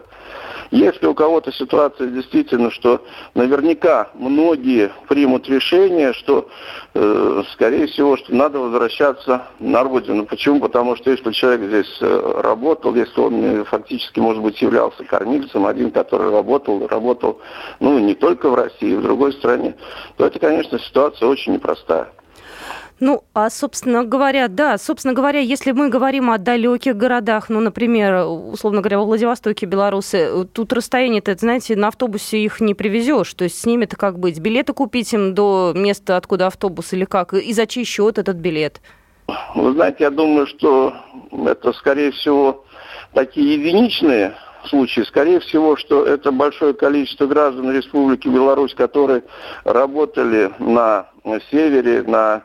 Если 0.71 1.05
у 1.05 1.13
кого-то 1.13 1.51
ситуация 1.51 2.07
действительно, 2.07 2.71
что 2.71 3.03
наверняка 3.35 4.09
многие 4.13 4.89
примут 5.09 5.49
решение, 5.49 6.13
что, 6.13 6.47
э, 6.93 7.43
скорее 7.51 7.87
всего, 7.87 8.15
что 8.15 8.33
надо 8.33 8.59
возвращаться 8.59 9.47
на 9.59 9.83
родину. 9.83 10.25
Почему? 10.25 10.61
Потому 10.61 10.95
что 10.95 11.11
если 11.11 11.29
человек 11.33 11.67
здесь 11.67 11.97
э, 11.99 12.41
работал, 12.41 12.95
если 12.95 13.19
он 13.19 13.65
фактически, 13.65 14.21
может 14.21 14.41
быть, 14.41 14.61
являлся 14.61 15.03
кормильцем, 15.03 15.65
один, 15.65 15.91
который 15.91 16.31
работал, 16.31 16.87
работал, 16.87 17.41
ну, 17.81 17.99
не 17.99 18.15
только 18.15 18.49
в 18.49 18.55
России, 18.55 18.95
в 18.95 19.01
другой 19.01 19.33
стране, 19.33 19.75
то 20.15 20.25
это, 20.25 20.39
конечно, 20.39 20.79
ситуация 20.79 21.27
очень 21.27 21.53
непростая. 21.53 22.13
Ну, 23.01 23.23
а, 23.33 23.49
собственно 23.49 24.05
говоря, 24.05 24.47
да, 24.47 24.77
собственно 24.77 25.15
говоря, 25.15 25.39
если 25.39 25.71
мы 25.71 25.89
говорим 25.89 26.29
о 26.29 26.37
далеких 26.37 26.95
городах, 26.95 27.49
ну, 27.49 27.59
например, 27.59 28.27
условно 28.27 28.81
говоря, 28.81 28.99
во 28.99 29.05
Владивостоке 29.05 29.65
белорусы, 29.65 30.45
тут 30.53 30.71
расстояние-то, 30.71 31.35
знаете, 31.35 31.75
на 31.75 31.87
автобусе 31.87 32.37
их 32.37 32.61
не 32.61 32.75
привезешь, 32.75 33.33
то 33.33 33.43
есть 33.43 33.59
с 33.59 33.65
ними-то 33.65 33.97
как 33.97 34.19
быть? 34.19 34.39
Билеты 34.39 34.73
купить 34.73 35.11
им 35.13 35.33
до 35.33 35.73
места, 35.75 36.15
откуда 36.15 36.45
автобус 36.45 36.93
или 36.93 37.05
как? 37.05 37.33
И 37.33 37.51
за 37.53 37.65
чей 37.65 37.85
счет 37.85 38.19
этот 38.19 38.37
билет? 38.37 38.81
Вы 39.55 39.73
знаете, 39.73 40.03
я 40.03 40.11
думаю, 40.11 40.45
что 40.45 40.93
это, 41.31 41.73
скорее 41.73 42.11
всего, 42.11 42.65
такие 43.15 43.55
единичные 43.55 44.35
случаи. 44.67 45.01
Скорее 45.01 45.39
всего, 45.39 45.75
что 45.75 46.05
это 46.05 46.31
большое 46.31 46.73
количество 46.73 47.25
граждан 47.25 47.71
Республики 47.71 48.27
Беларусь, 48.27 48.73
которые 48.73 49.23
работали 49.63 50.51
на 50.59 51.07
севере, 51.49 52.03
на 52.03 52.43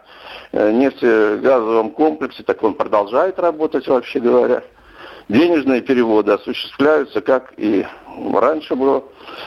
э, 0.52 0.70
нефтегазовом 0.72 1.90
комплексе, 1.90 2.42
так 2.42 2.62
он 2.62 2.74
продолжает 2.74 3.38
работать, 3.38 3.86
вообще 3.88 4.20
говоря. 4.20 4.62
Денежные 5.28 5.80
переводы 5.80 6.32
осуществляются, 6.32 7.20
как 7.20 7.52
и 7.56 7.84
раньше 8.32 8.76
было. 8.76 9.02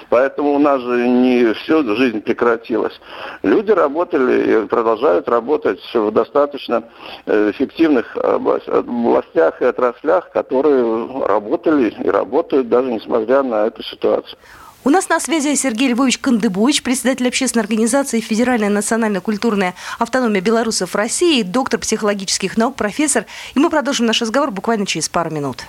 Поэтому 0.10 0.54
у 0.56 0.60
нас 0.60 0.82
же 0.82 1.08
не 1.08 1.54
всю 1.54 1.84
жизнь 1.96 2.20
прекратилась. 2.20 3.00
Люди 3.44 3.72
работали 3.72 4.64
и 4.64 4.68
продолжают 4.68 5.30
работать 5.30 5.80
в 5.94 6.12
достаточно 6.12 6.84
э, 7.26 7.52
эффективных 7.52 8.18
областях 8.18 9.62
и 9.62 9.66
отраслях, 9.66 10.30
которые 10.32 11.26
работали 11.26 11.90
и 11.90 12.10
работают 12.10 12.68
даже 12.68 12.92
несмотря 12.92 13.42
на 13.42 13.68
эту 13.68 13.82
ситуацию. 13.84 14.38
У 14.86 14.90
нас 14.90 15.10
на 15.10 15.20
связи 15.20 15.56
Сергей 15.56 15.90
Львович 15.90 16.20
Кандыбович, 16.20 16.84
председатель 16.84 17.28
общественной 17.28 17.64
организации 17.64 18.22
Федеральная 18.22 18.70
национально-культурная 18.70 19.76
автономия 19.98 20.40
белорусов 20.40 20.96
России, 20.96 21.44
доктор 21.44 21.82
психологических 21.82 22.56
наук, 22.56 22.76
профессор. 22.76 23.26
И 23.56 23.60
мы 23.60 23.70
продолжим 23.70 24.06
наш 24.06 24.22
разговор 24.22 24.52
буквально 24.52 24.86
через 24.86 25.10
пару 25.10 25.32
минут. 25.32 25.64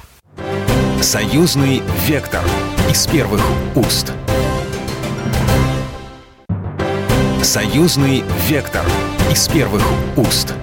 Союзный 1.02 1.82
вектор 2.06 2.44
из 2.88 3.06
первых 3.08 3.42
уст. 3.74 4.12
Союзный 7.42 8.22
вектор 8.48 8.84
из 9.32 9.48
первых 9.48 9.82
уст. 10.16 10.54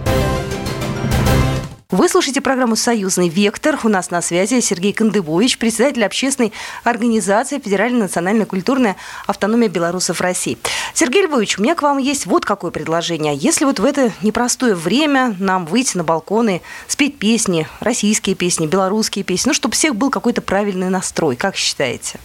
Вы 1.98 2.10
слушаете 2.10 2.42
программу 2.42 2.76
«Союзный 2.76 3.28
вектор». 3.28 3.80
У 3.84 3.90
нас 3.90 4.12
на 4.12 4.22
связи 4.22 4.60
Сергей 4.60 4.94
Кандыбович, 4.94 5.58
председатель 5.58 6.06
общественной 6.06 6.54
организации 6.84 7.58
Федеральная 7.58 8.02
национальная 8.02 8.46
культурная 8.46 8.98
автономия 9.26 9.68
белорусов 9.68 10.22
России. 10.22 10.60
Сергей 10.94 11.24
Львович, 11.24 11.58
у 11.58 11.64
меня 11.64 11.74
к 11.74 11.82
вам 11.82 11.98
есть 11.98 12.28
вот 12.28 12.46
какое 12.46 12.70
предложение. 12.70 13.34
Если 13.36 13.66
вот 13.66 13.80
в 13.80 13.84
это 13.84 14.12
непростое 14.22 14.76
время 14.76 15.34
нам 15.40 15.66
выйти 15.66 15.98
на 15.98 16.04
балконы, 16.04 16.62
спеть 16.86 17.18
песни, 17.18 17.66
российские 17.80 18.36
песни, 18.36 18.68
белорусские 18.68 19.26
песни, 19.26 19.50
ну, 19.50 19.54
чтобы 19.56 19.74
всех 19.74 19.96
был 19.96 20.12
какой-то 20.12 20.44
правильный 20.44 20.92
настрой, 20.92 21.36
как 21.36 21.56
считаете? 21.56 22.20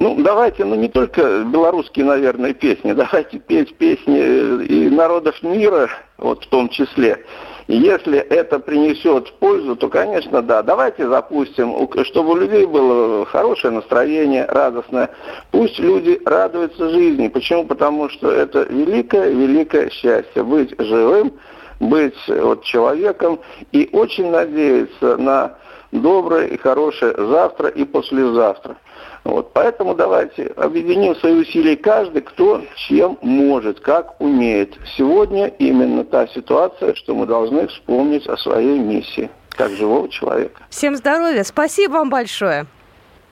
Ну, 0.00 0.20
давайте, 0.20 0.64
ну, 0.64 0.74
не 0.74 0.88
только 0.88 1.44
белорусские, 1.44 2.04
наверное, 2.04 2.52
песни, 2.52 2.92
давайте 2.94 3.38
петь 3.38 3.76
песни 3.76 4.64
и 4.64 4.90
народов 4.90 5.40
мира, 5.44 5.88
вот 6.16 6.46
в 6.46 6.48
том 6.48 6.68
числе. 6.68 7.24
Если 7.68 8.16
это 8.16 8.60
принесет 8.60 9.30
пользу, 9.34 9.76
то, 9.76 9.90
конечно, 9.90 10.40
да. 10.40 10.62
Давайте 10.62 11.06
запустим, 11.06 11.74
чтобы 12.04 12.32
у 12.32 12.36
людей 12.36 12.64
было 12.64 13.26
хорошее 13.26 13.74
настроение, 13.74 14.46
радостное. 14.46 15.10
Пусть 15.50 15.78
люди 15.78 16.18
радуются 16.24 16.88
жизни. 16.88 17.28
Почему? 17.28 17.66
Потому 17.66 18.08
что 18.08 18.30
это 18.30 18.62
великое-великое 18.62 19.90
счастье 19.90 20.42
быть 20.42 20.74
живым, 20.78 21.34
быть 21.78 22.16
вот, 22.26 22.64
человеком 22.64 23.38
и 23.72 23.86
очень 23.92 24.30
надеяться 24.30 25.18
на 25.18 25.58
доброе 25.92 26.46
и 26.46 26.56
хорошее 26.56 27.14
завтра 27.18 27.68
и 27.68 27.84
послезавтра. 27.84 28.78
Вот, 29.24 29.52
поэтому 29.52 29.94
давайте 29.94 30.46
объединим 30.56 31.14
свои 31.16 31.34
усилия 31.34 31.76
каждый, 31.76 32.22
кто 32.22 32.62
чем 32.88 33.18
может, 33.22 33.80
как 33.80 34.20
умеет. 34.20 34.76
Сегодня 34.96 35.48
именно 35.58 36.04
та 36.04 36.26
ситуация, 36.28 36.94
что 36.94 37.14
мы 37.14 37.26
должны 37.26 37.66
вспомнить 37.68 38.26
о 38.26 38.36
своей 38.36 38.78
миссии, 38.78 39.30
как 39.50 39.70
живого 39.72 40.08
человека. 40.08 40.62
Всем 40.70 40.96
здоровья, 40.96 41.44
спасибо 41.44 41.92
вам 41.92 42.10
большое. 42.10 42.66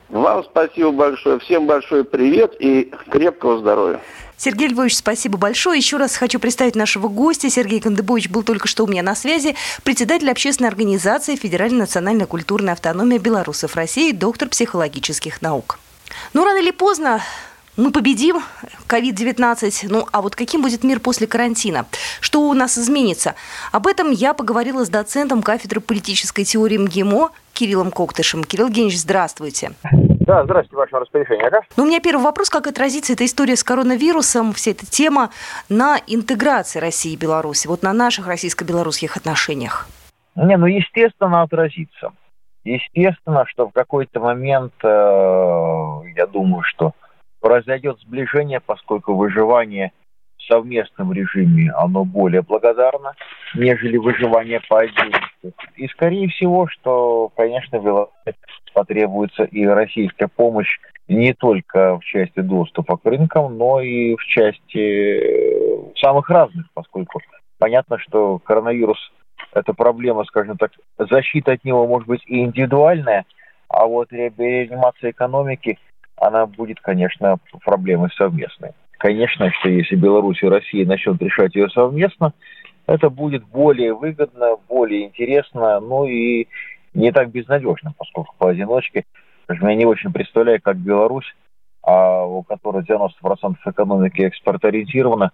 Вам 0.08 0.44
спасибо 0.44 0.92
большое, 0.92 1.38
всем 1.40 1.66
большой 1.66 2.04
привет 2.04 2.54
и 2.60 2.92
крепкого 3.10 3.58
здоровья. 3.58 4.00
Сергей 4.38 4.68
Львович, 4.68 4.96
спасибо 4.96 5.38
большое. 5.38 5.78
Еще 5.78 5.96
раз 5.96 6.16
хочу 6.16 6.38
представить 6.38 6.76
нашего 6.76 7.08
гостя. 7.08 7.48
Сергей 7.48 7.80
Кандыбович 7.80 8.28
был 8.28 8.42
только 8.42 8.68
что 8.68 8.84
у 8.84 8.86
меня 8.86 9.02
на 9.02 9.14
связи. 9.14 9.56
Председатель 9.82 10.30
общественной 10.30 10.68
организации 10.68 11.36
Федеральная 11.36 11.80
национальная 11.80 12.26
культурная 12.26 12.74
автономия 12.74 13.18
белорусов 13.18 13.76
России, 13.76 14.12
доктор 14.12 14.48
психологических 14.48 15.42
наук. 15.42 15.78
Ну, 16.32 16.44
рано 16.44 16.58
или 16.58 16.70
поздно 16.70 17.22
мы 17.76 17.90
победим 17.90 18.42
COVID-19. 18.88 19.86
Ну, 19.88 20.06
а 20.12 20.22
вот 20.22 20.34
каким 20.36 20.62
будет 20.62 20.84
мир 20.84 21.00
после 21.00 21.26
карантина? 21.26 21.86
Что 22.20 22.42
у 22.42 22.54
нас 22.54 22.78
изменится? 22.78 23.34
Об 23.72 23.86
этом 23.86 24.10
я 24.10 24.34
поговорила 24.34 24.84
с 24.84 24.88
доцентом 24.88 25.42
кафедры 25.42 25.80
политической 25.80 26.44
теории 26.44 26.78
МГИМО 26.78 27.30
Кириллом 27.52 27.90
Коктышем. 27.90 28.44
Кирилл 28.44 28.68
Евгеньевич, 28.68 29.00
здравствуйте. 29.00 29.72
Да, 30.26 30.42
здравствуйте, 30.42 30.76
ваше 30.76 30.98
распоряжение. 30.98 31.46
Ага. 31.46 31.60
Ну, 31.76 31.84
у 31.84 31.86
меня 31.86 32.00
первый 32.00 32.24
вопрос, 32.24 32.50
как 32.50 32.66
отразится 32.66 33.12
эта 33.12 33.24
история 33.24 33.54
с 33.54 33.62
коронавирусом, 33.62 34.52
вся 34.52 34.72
эта 34.72 34.84
тема 34.84 35.30
на 35.68 35.98
интеграции 36.08 36.80
России 36.80 37.12
и 37.12 37.16
Беларуси, 37.16 37.68
вот 37.68 37.84
на 37.84 37.92
наших 37.92 38.26
российско-белорусских 38.26 39.16
отношениях? 39.16 39.86
Не, 40.34 40.56
ну, 40.56 40.66
естественно, 40.66 41.42
отразится. 41.42 42.10
Естественно, 42.64 43.44
что 43.46 43.68
в 43.68 43.72
какой-то 43.72 44.18
момент, 44.18 44.72
э, 44.82 44.88
я 46.16 46.26
думаю, 46.26 46.64
что 46.64 46.90
произойдет 47.40 48.00
сближение, 48.00 48.58
поскольку 48.58 49.14
выживание 49.14 49.92
совместном 50.46 51.12
режиме, 51.12 51.70
оно 51.72 52.04
более 52.04 52.42
благодарно, 52.42 53.14
нежели 53.54 53.96
выживание 53.96 54.60
по 54.68 54.80
отдельности. 54.80 55.52
И, 55.76 55.86
скорее 55.88 56.28
всего, 56.28 56.68
что, 56.68 57.30
конечно, 57.36 58.08
потребуется 58.74 59.44
и 59.44 59.64
российская 59.64 60.28
помощь 60.28 60.78
не 61.08 61.34
только 61.34 61.98
в 61.98 62.04
части 62.04 62.40
доступа 62.40 62.96
к 62.96 63.04
рынкам, 63.04 63.56
но 63.56 63.80
и 63.80 64.16
в 64.16 64.24
части 64.24 64.78
э, 64.78 65.92
самых 65.96 66.28
разных, 66.28 66.66
поскольку 66.74 67.20
понятно, 67.58 67.98
что 67.98 68.38
коронавирус 68.40 68.98
эта 69.54 69.72
проблема, 69.72 70.24
скажем 70.24 70.56
так, 70.58 70.72
защита 70.98 71.52
от 71.52 71.64
него 71.64 71.86
может 71.86 72.08
быть 72.08 72.22
и 72.26 72.40
индивидуальная, 72.40 73.24
а 73.68 73.86
вот 73.86 74.12
реанимация 74.12 75.10
экономики, 75.10 75.78
она 76.16 76.46
будет, 76.46 76.80
конечно, 76.80 77.38
проблемой 77.64 78.10
совместной. 78.16 78.72
Конечно, 78.98 79.50
что 79.52 79.68
если 79.68 79.94
Беларусь 79.94 80.42
и 80.42 80.48
Россия 80.48 80.86
начнут 80.86 81.20
решать 81.20 81.54
ее 81.54 81.68
совместно, 81.70 82.32
это 82.86 83.10
будет 83.10 83.44
более 83.44 83.94
выгодно, 83.94 84.56
более 84.68 85.06
интересно, 85.06 85.80
ну 85.80 86.04
и 86.04 86.46
не 86.94 87.12
так 87.12 87.30
безнадежно, 87.30 87.92
поскольку 87.96 88.34
поодиночке, 88.38 89.04
я 89.48 89.74
не 89.74 89.84
очень 89.84 90.12
представляю, 90.12 90.60
как 90.62 90.76
Беларусь, 90.76 91.34
а 91.82 92.24
у 92.24 92.42
которой 92.42 92.82
90% 92.82 93.08
экономики 93.64 94.22
экспортоориентирована, 94.22 95.30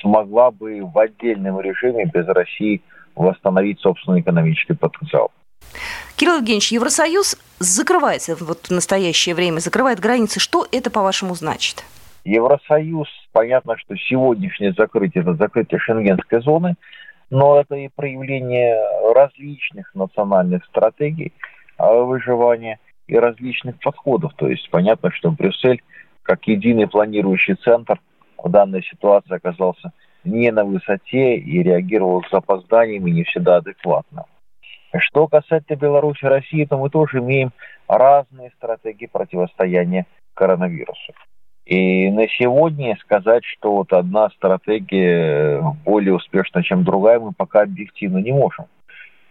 смогла 0.00 0.50
бы 0.50 0.80
в 0.84 0.96
отдельном 0.98 1.60
режиме 1.60 2.04
без 2.04 2.26
России 2.28 2.82
восстановить 3.16 3.80
собственный 3.80 4.20
экономический 4.20 4.74
потенциал. 4.74 5.32
Кирилл 6.16 6.36
Евгеньевич, 6.36 6.72
Евросоюз 6.72 7.36
закрывается 7.58 8.36
вот 8.36 8.66
в 8.66 8.70
настоящее 8.70 9.34
время, 9.34 9.58
закрывает 9.58 9.98
границы. 9.98 10.40
Что 10.40 10.66
это, 10.70 10.90
по-вашему, 10.90 11.34
значит? 11.34 11.84
Евросоюз, 12.24 13.08
понятно, 13.32 13.76
что 13.78 13.96
сегодняшнее 13.96 14.72
закрытие– 14.72 15.22
это 15.24 15.34
закрытие 15.34 15.78
шенгенской 15.80 16.40
зоны, 16.40 16.74
но 17.30 17.60
это 17.60 17.74
и 17.76 17.88
проявление 17.88 18.76
различных 19.14 19.94
национальных 19.94 20.64
стратегий 20.66 21.32
а, 21.76 21.92
выживания 21.92 22.78
и 23.06 23.16
различных 23.16 23.78
подходов. 23.80 24.34
То 24.34 24.48
есть 24.48 24.68
понятно, 24.70 25.10
что 25.12 25.30
Брюссель, 25.30 25.82
как 26.22 26.46
единый 26.46 26.88
планирующий 26.88 27.54
центр, 27.54 28.00
в 28.36 28.48
данной 28.50 28.82
ситуации 28.82 29.34
оказался 29.34 29.92
не 30.24 30.50
на 30.50 30.64
высоте 30.64 31.36
и 31.36 31.62
реагировал 31.62 32.22
с 32.24 32.30
запозданием 32.30 33.06
и 33.06 33.10
не 33.10 33.24
всегда 33.24 33.56
адекватно. 33.56 34.24
Что 34.96 35.26
касается 35.26 35.76
Беларуси 35.76 36.24
и 36.24 36.28
России, 36.28 36.64
то 36.64 36.78
мы 36.78 36.88
тоже 36.90 37.18
имеем 37.18 37.50
разные 37.88 38.50
стратегии 38.56 39.06
противостояния 39.06 40.06
коронавирусу. 40.34 41.12
И 41.68 42.10
на 42.10 42.26
сегодня 42.28 42.96
сказать, 43.02 43.44
что 43.44 43.72
вот 43.72 43.92
одна 43.92 44.30
стратегия 44.30 45.62
более 45.84 46.14
успешна, 46.14 46.62
чем 46.62 46.82
другая, 46.82 47.20
мы 47.20 47.32
пока 47.32 47.60
объективно 47.60 48.18
не 48.18 48.32
можем. 48.32 48.64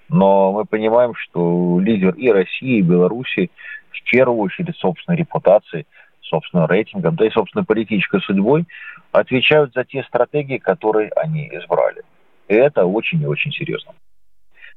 Но 0.07 0.53
мы 0.53 0.65
понимаем, 0.65 1.15
что 1.15 1.79
лидер 1.79 2.13
и 2.13 2.29
России, 2.29 2.77
и 2.77 2.83
Беларуси 2.83 3.49
в 3.89 4.03
первую 4.11 4.39
очередь 4.41 4.77
собственной 4.77 5.17
репутацией, 5.17 5.87
собственным 6.21 6.67
рейтингом, 6.67 7.15
да 7.15 7.25
и 7.25 7.31
собственной 7.31 7.65
политической 7.65 8.21
судьбой 8.21 8.67
отвечают 9.11 9.73
за 9.73 9.83
те 9.83 10.03
стратегии, 10.03 10.59
которые 10.59 11.09
они 11.15 11.47
избрали. 11.47 12.03
И 12.49 12.53
это 12.53 12.85
очень 12.85 13.19
и 13.19 13.25
очень 13.25 13.51
серьезно. 13.51 13.93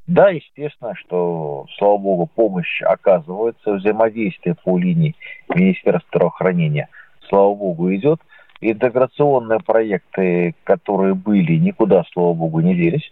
Да, 0.06 0.30
естественно, 0.30 0.94
что, 0.96 1.66
слава 1.76 1.98
богу, 1.98 2.26
помощь 2.26 2.80
оказывается, 2.80 3.74
взаимодействие 3.74 4.54
по 4.54 4.78
линии 4.78 5.14
Министерства 5.54 6.08
здравоохранения, 6.08 6.88
слава 7.30 7.54
богу, 7.54 7.94
идет. 7.94 8.20
Интеграционные 8.60 9.60
проекты, 9.60 10.54
которые 10.64 11.14
были, 11.14 11.56
никуда, 11.56 12.04
слава 12.12 12.34
богу, 12.34 12.60
не 12.60 12.74
делись. 12.74 13.10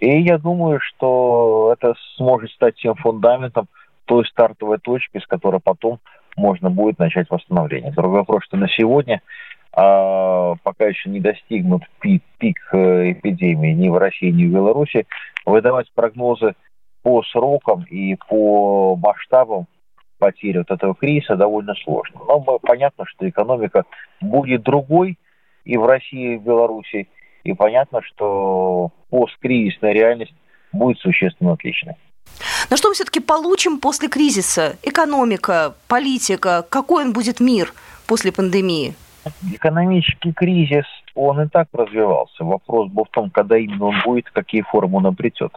И 0.00 0.20
я 0.22 0.38
думаю, 0.38 0.80
что 0.80 1.72
это 1.72 1.94
сможет 2.16 2.50
стать 2.50 2.74
тем 2.74 2.96
фундаментом 2.96 3.68
той 4.06 4.26
стартовой 4.26 4.78
точки, 4.78 5.18
с 5.18 5.26
которой 5.26 5.60
потом 5.62 6.00
можно 6.36 6.70
будет 6.70 6.98
начать 6.98 7.30
восстановление. 7.30 7.92
Другой 7.92 8.20
вопрос, 8.20 8.42
что 8.44 8.56
на 8.56 8.68
сегодня 8.68 9.22
а, 9.72 10.56
пока 10.62 10.86
еще 10.86 11.08
не 11.08 11.20
достигнут 11.20 11.82
пик, 12.00 12.22
пик 12.38 12.58
э, 12.72 13.12
эпидемии 13.12 13.72
ни 13.72 13.88
в 13.88 13.96
России, 13.96 14.30
ни 14.30 14.46
в 14.46 14.52
Беларуси, 14.52 15.06
выдавать 15.46 15.90
прогнозы 15.94 16.54
по 17.02 17.22
срокам 17.22 17.84
и 17.84 18.16
по 18.28 18.96
масштабам 18.96 19.66
потери 20.24 20.58
вот 20.58 20.70
этого 20.70 20.94
кризиса 20.94 21.36
довольно 21.36 21.74
сложно. 21.84 22.20
Но 22.26 22.40
понятно, 22.60 23.04
что 23.06 23.28
экономика 23.28 23.84
будет 24.22 24.62
другой 24.62 25.18
и 25.64 25.76
в 25.76 25.84
России, 25.84 26.34
и 26.34 26.38
в 26.38 26.42
Беларуси, 26.42 27.08
и 27.42 27.52
понятно, 27.52 28.00
что 28.02 28.90
посткризисная 29.10 29.92
реальность 29.92 30.34
будет 30.72 30.98
существенно 31.00 31.52
отличной. 31.52 31.96
Но 32.70 32.76
что 32.78 32.88
мы 32.88 32.94
все-таки 32.94 33.20
получим 33.20 33.78
после 33.80 34.08
кризиса? 34.08 34.76
Экономика, 34.82 35.74
политика, 35.88 36.64
какой 36.70 37.04
он 37.04 37.12
будет 37.12 37.38
мир 37.40 37.74
после 38.06 38.32
пандемии? 38.32 38.94
Экономический 39.52 40.32
кризис, 40.32 40.86
он 41.14 41.42
и 41.42 41.48
так 41.48 41.68
развивался. 41.74 42.44
Вопрос 42.44 42.90
был 42.90 43.04
в 43.04 43.10
том, 43.10 43.30
когда 43.30 43.58
именно 43.58 43.86
он 43.86 43.96
будет, 44.04 44.30
какие 44.30 44.62
формы 44.62 44.96
он 44.96 45.06
обретет. 45.06 45.52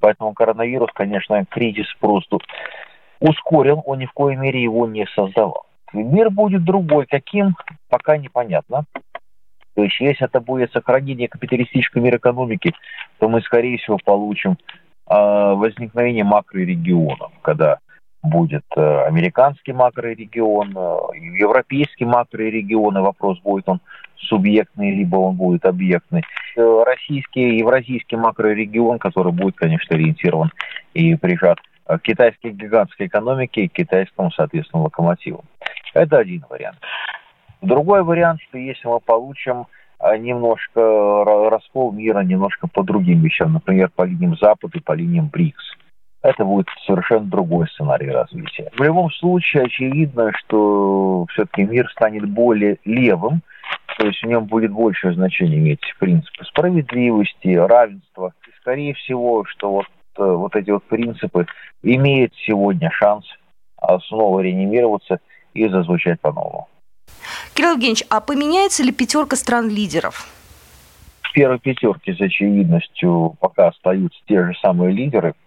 Поэтому 0.00 0.34
коронавирус, 0.34 0.90
конечно, 0.92 1.44
кризис 1.48 1.86
просто 2.00 2.38
ускорил, 3.22 3.82
он 3.86 4.00
ни 4.00 4.06
в 4.06 4.12
коей 4.12 4.36
мере 4.36 4.62
его 4.62 4.86
не 4.86 5.06
создавал. 5.14 5.64
Мир 5.92 6.30
будет 6.30 6.64
другой, 6.64 7.06
каким, 7.06 7.54
пока 7.88 8.16
непонятно. 8.16 8.84
То 9.74 9.84
есть, 9.84 10.00
если 10.00 10.26
это 10.26 10.40
будет 10.40 10.72
сохранение 10.72 11.28
капиталистической 11.28 12.00
мира 12.02 12.18
экономики, 12.18 12.74
то 13.18 13.28
мы, 13.28 13.40
скорее 13.42 13.78
всего, 13.78 13.98
получим 14.04 14.52
э, 14.52 15.14
возникновение 15.14 16.24
макрорегионов, 16.24 17.32
когда 17.42 17.78
будет 18.22 18.64
э, 18.76 19.04
американский 19.06 19.72
макрорегион, 19.72 20.72
э, 20.76 20.96
европейский 21.38 22.04
макрорегион, 22.04 22.98
и 22.98 23.00
вопрос 23.00 23.40
будет 23.40 23.68
он 23.68 23.80
субъектный, 24.16 24.94
либо 24.94 25.16
он 25.16 25.36
будет 25.36 25.64
объектный. 25.64 26.22
Э, 26.56 26.82
российский, 26.86 27.58
евразийский 27.58 28.16
макрорегион, 28.16 28.98
который 28.98 29.32
будет, 29.32 29.56
конечно, 29.56 29.96
ориентирован 29.96 30.52
и 30.94 31.14
прижат 31.16 31.58
к 31.60 31.71
китайской 31.98 32.50
гигантской 32.50 33.06
экономике 33.06 33.62
и 33.62 33.68
китайскому, 33.68 34.30
соответственно, 34.32 34.84
локомотиву. 34.84 35.44
Это 35.94 36.18
один 36.18 36.44
вариант. 36.48 36.78
Другой 37.60 38.02
вариант, 38.02 38.40
что 38.48 38.58
если 38.58 38.88
мы 38.88 39.00
получим 39.00 39.66
немножко 40.18 41.50
раскол 41.50 41.92
мира 41.92 42.20
немножко 42.20 42.66
по 42.66 42.82
другим 42.82 43.20
вещам, 43.20 43.52
например, 43.52 43.90
по 43.94 44.02
линиям 44.02 44.36
Запада 44.36 44.78
и 44.78 44.82
по 44.82 44.92
линиям 44.92 45.28
БРИКС– 45.28 45.76
это 46.22 46.44
будет 46.44 46.68
совершенно 46.86 47.26
другой 47.26 47.68
сценарий 47.68 48.10
развития. 48.10 48.70
В 48.76 48.82
любом 48.82 49.10
случае, 49.10 49.64
очевидно, 49.64 50.32
что 50.38 51.26
все-таки 51.30 51.64
мир 51.64 51.90
станет 51.90 52.28
более 52.28 52.78
левым, 52.84 53.42
то 53.98 54.06
есть 54.06 54.22
в 54.22 54.26
нем 54.26 54.46
будет 54.46 54.70
большее 54.70 55.14
значение 55.14 55.58
иметь 55.58 55.80
принципы 55.98 56.44
справедливости, 56.44 57.48
равенства. 57.56 58.32
И, 58.46 58.50
скорее 58.60 58.94
всего, 58.94 59.44
что 59.44 59.72
вот, 59.72 59.86
э, 59.86 60.01
вот 60.16 60.54
эти 60.56 60.70
вот 60.70 60.84
принципы 60.84 61.46
имеют 61.82 62.32
сегодня 62.46 62.90
шанс 62.90 63.26
снова 64.06 64.40
реанимироваться 64.40 65.20
и 65.54 65.68
зазвучать 65.68 66.20
по-новому. 66.20 66.68
Кирилл 67.54 67.72
Евгеньевич, 67.72 68.04
а 68.10 68.20
поменяется 68.20 68.82
ли 68.84 68.92
пятерка 68.92 69.36
стран-лидеров? 69.36 70.28
В 71.22 71.32
первой 71.32 71.58
пятерке 71.58 72.14
с 72.14 72.20
очевидностью 72.20 73.36
пока 73.40 73.68
остаются 73.68 74.18
те 74.26 74.44
же 74.44 74.52
самые 74.60 74.92
лидеры– 74.92 75.34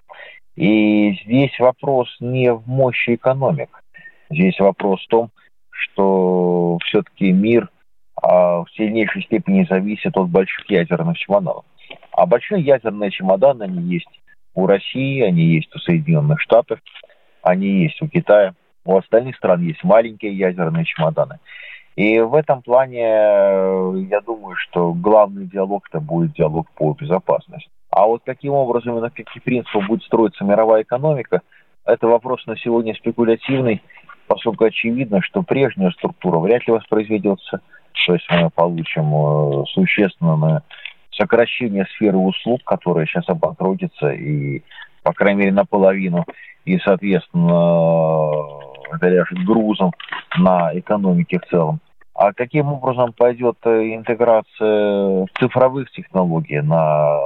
и 0.55 1.19
здесь 1.25 1.57
вопрос 1.59 2.07
не 2.19 2.53
в 2.53 2.65
мощи 2.67 3.15
экономик. 3.15 3.69
Здесь 4.29 4.57
вопрос 4.59 5.03
в 5.03 5.07
том, 5.09 5.29
что 5.69 6.77
все-таки 6.85 7.31
мир 7.31 7.69
а, 8.15 8.63
в 8.63 8.67
сильнейшей 8.75 9.23
степени 9.23 9.67
зависит 9.69 10.15
от 10.15 10.29
больших 10.29 10.69
ядерных 10.69 11.17
чемоданов. 11.17 11.65
А 12.11 12.25
большие 12.25 12.61
ядерные 12.61 13.11
чемоданы, 13.11 13.63
они 13.63 13.81
есть 13.93 14.07
у 14.55 14.65
России, 14.65 15.21
они 15.21 15.43
есть 15.43 15.73
у 15.75 15.79
Соединенных 15.79 16.41
Штатов, 16.41 16.79
они 17.41 17.83
есть 17.83 18.01
у 18.01 18.07
Китая. 18.07 18.53
У 18.85 18.95
остальных 18.97 19.35
стран 19.35 19.61
есть 19.61 19.83
маленькие 19.83 20.37
ядерные 20.37 20.85
чемоданы. 20.85 21.39
И 21.95 22.19
в 22.19 22.35
этом 22.35 22.61
плане 22.61 22.99
я 22.99 24.21
думаю, 24.25 24.55
что 24.57 24.93
главный 24.93 25.45
диалог 25.45 25.87
это 25.89 25.99
будет 25.99 26.33
диалог 26.33 26.67
по 26.71 26.93
безопасности. 26.93 27.69
А 27.89 28.05
вот 28.05 28.21
каким 28.25 28.53
образом 28.53 28.97
и 28.97 29.01
на 29.01 29.09
каких 29.09 29.41
принципах 29.43 29.87
будет 29.87 30.03
строиться 30.03 30.43
мировая 30.43 30.83
экономика, 30.83 31.41
это 31.85 32.07
вопрос 32.07 32.45
на 32.45 32.57
сегодня 32.57 32.93
спекулятивный, 32.95 33.81
поскольку 34.27 34.65
очевидно, 34.65 35.21
что 35.21 35.41
прежняя 35.41 35.91
структура 35.91 36.39
вряд 36.39 36.67
ли 36.67 36.73
воспроизведется. 36.73 37.61
То 38.05 38.13
есть 38.13 38.25
мы 38.29 38.49
получим 38.49 39.05
э, 39.13 39.65
существенное 39.69 40.61
сокращение 41.17 41.85
сферы 41.95 42.17
услуг, 42.17 42.61
которая 42.63 43.05
сейчас 43.05 43.27
обанкротится 43.29 44.09
и, 44.09 44.63
по 45.03 45.13
крайней 45.13 45.39
мере, 45.39 45.51
наполовину, 45.51 46.25
и, 46.65 46.77
соответственно, 46.79 48.41
это 48.93 49.25
грузом 49.45 49.91
на 50.37 50.77
экономике 50.77 51.39
в 51.39 51.49
целом. 51.49 51.79
А 52.13 52.31
каким 52.31 52.71
образом 52.71 53.11
пойдет 53.11 53.57
э, 53.65 53.95
интеграция 53.95 55.27
цифровых 55.37 55.91
технологий 55.91 56.61
на 56.61 57.19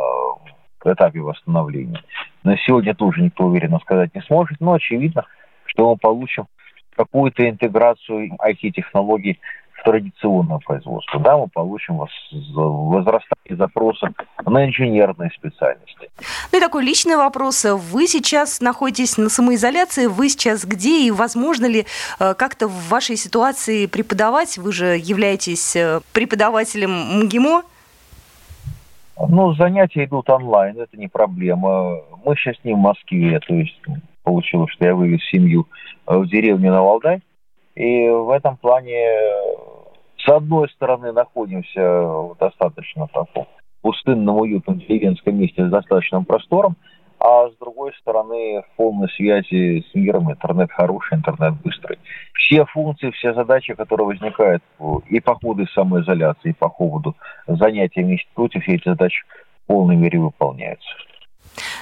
этапе 0.84 1.20
восстановления. 1.20 2.02
На 2.44 2.58
сегодня 2.58 2.96
тоже 2.96 3.22
никто 3.22 3.46
уверенно 3.46 3.80
сказать 3.80 4.16
не 4.16 4.22
сможет, 4.22 4.60
но 4.60 4.74
очевидно, 4.74 5.26
что 5.66 5.90
мы 5.90 5.98
получим 5.98 6.48
какую-то 6.96 7.48
интеграцию 7.48 8.32
IT-технологий 8.42 9.40
в 9.80 9.84
традиционное 9.84 10.60
производство. 10.60 11.20
Да, 11.20 11.38
мы 11.38 11.48
получим 11.48 12.00
возрастание 12.32 13.58
запроса 13.58 14.12
на 14.46 14.66
инженерные 14.66 15.32
специальности. 15.32 16.10
Ну 16.52 16.58
и 16.58 16.62
такой 16.62 16.84
личный 16.84 17.16
вопрос. 17.16 17.66
Вы 17.66 18.08
сейчас 18.08 18.62
находитесь 18.62 19.18
на 19.18 19.30
самоизоляции, 19.30 20.08
вы 20.08 20.30
сейчас 20.30 20.66
где 20.66 21.08
и 21.08 21.12
возможно 21.12 21.66
ли 21.66 21.86
э, 22.20 22.34
как-то 22.34 22.68
в 22.68 22.90
вашей 22.90 23.16
ситуации 23.16 23.86
преподавать? 23.86 24.58
Вы 24.58 24.72
же 24.72 24.98
являетесь 24.98 25.76
э, 25.76 26.02
преподавателем 26.14 27.24
МГИМО. 27.24 27.64
Ну, 29.28 29.54
занятия 29.54 30.06
идут 30.06 30.30
онлайн, 30.30 30.80
это 30.80 30.98
не 30.98 31.08
проблема. 31.08 31.98
Мы 32.24 32.36
сейчас 32.36 32.56
не 32.64 32.74
в 32.74 32.78
Москве, 32.78 33.40
то 33.40 33.54
есть 33.54 33.80
получилось, 34.24 34.72
что 34.72 34.86
я 34.86 34.96
вывез 34.96 35.22
семью 35.30 35.68
э, 36.08 36.18
в 36.18 36.28
деревню 36.28 36.72
на 36.72 36.82
Валдай, 36.84 37.22
И 37.76 38.10
в 38.10 38.30
этом 38.32 38.58
плане, 38.58 39.08
с 40.18 40.28
одной 40.30 40.70
стороны, 40.70 41.12
находимся 41.12 41.82
в 41.82 42.36
достаточно 42.40 43.08
таком 43.08 43.48
пустынном, 43.82 44.38
уютном 44.38 44.80
деревенском 44.80 45.38
месте 45.38 45.66
с 45.66 45.70
достаточным 45.70 46.26
простором, 46.26 46.76
а 47.20 47.50
с 47.50 47.56
другой 47.58 47.94
стороны 48.00 48.62
в 48.62 48.78
полной 48.78 49.10
связи 49.10 49.86
с 49.90 49.96
миром, 49.96 50.32
интернет 50.32 50.72
хороший, 50.72 51.18
интернет 51.18 51.54
быстрый. 51.62 52.00
Все 52.34 52.66
функции, 52.66 53.12
все 53.12 53.34
задачи, 53.34 53.74
которые 53.74 54.08
возникают 54.08 54.64
и 55.10 55.20
по 55.20 55.36
ходу 55.36 55.68
самоизоляции, 55.68 56.52
и 56.52 56.54
по 56.54 56.70
ходу 56.70 57.16
занятий 57.48 58.04
в 58.04 58.12
институте, 58.12 58.60
все 58.62 58.76
эти 58.76 58.88
задачи 58.88 59.24
в 59.64 59.68
полной 59.68 59.98
мере 59.98 60.20
выполняются. 60.20 60.90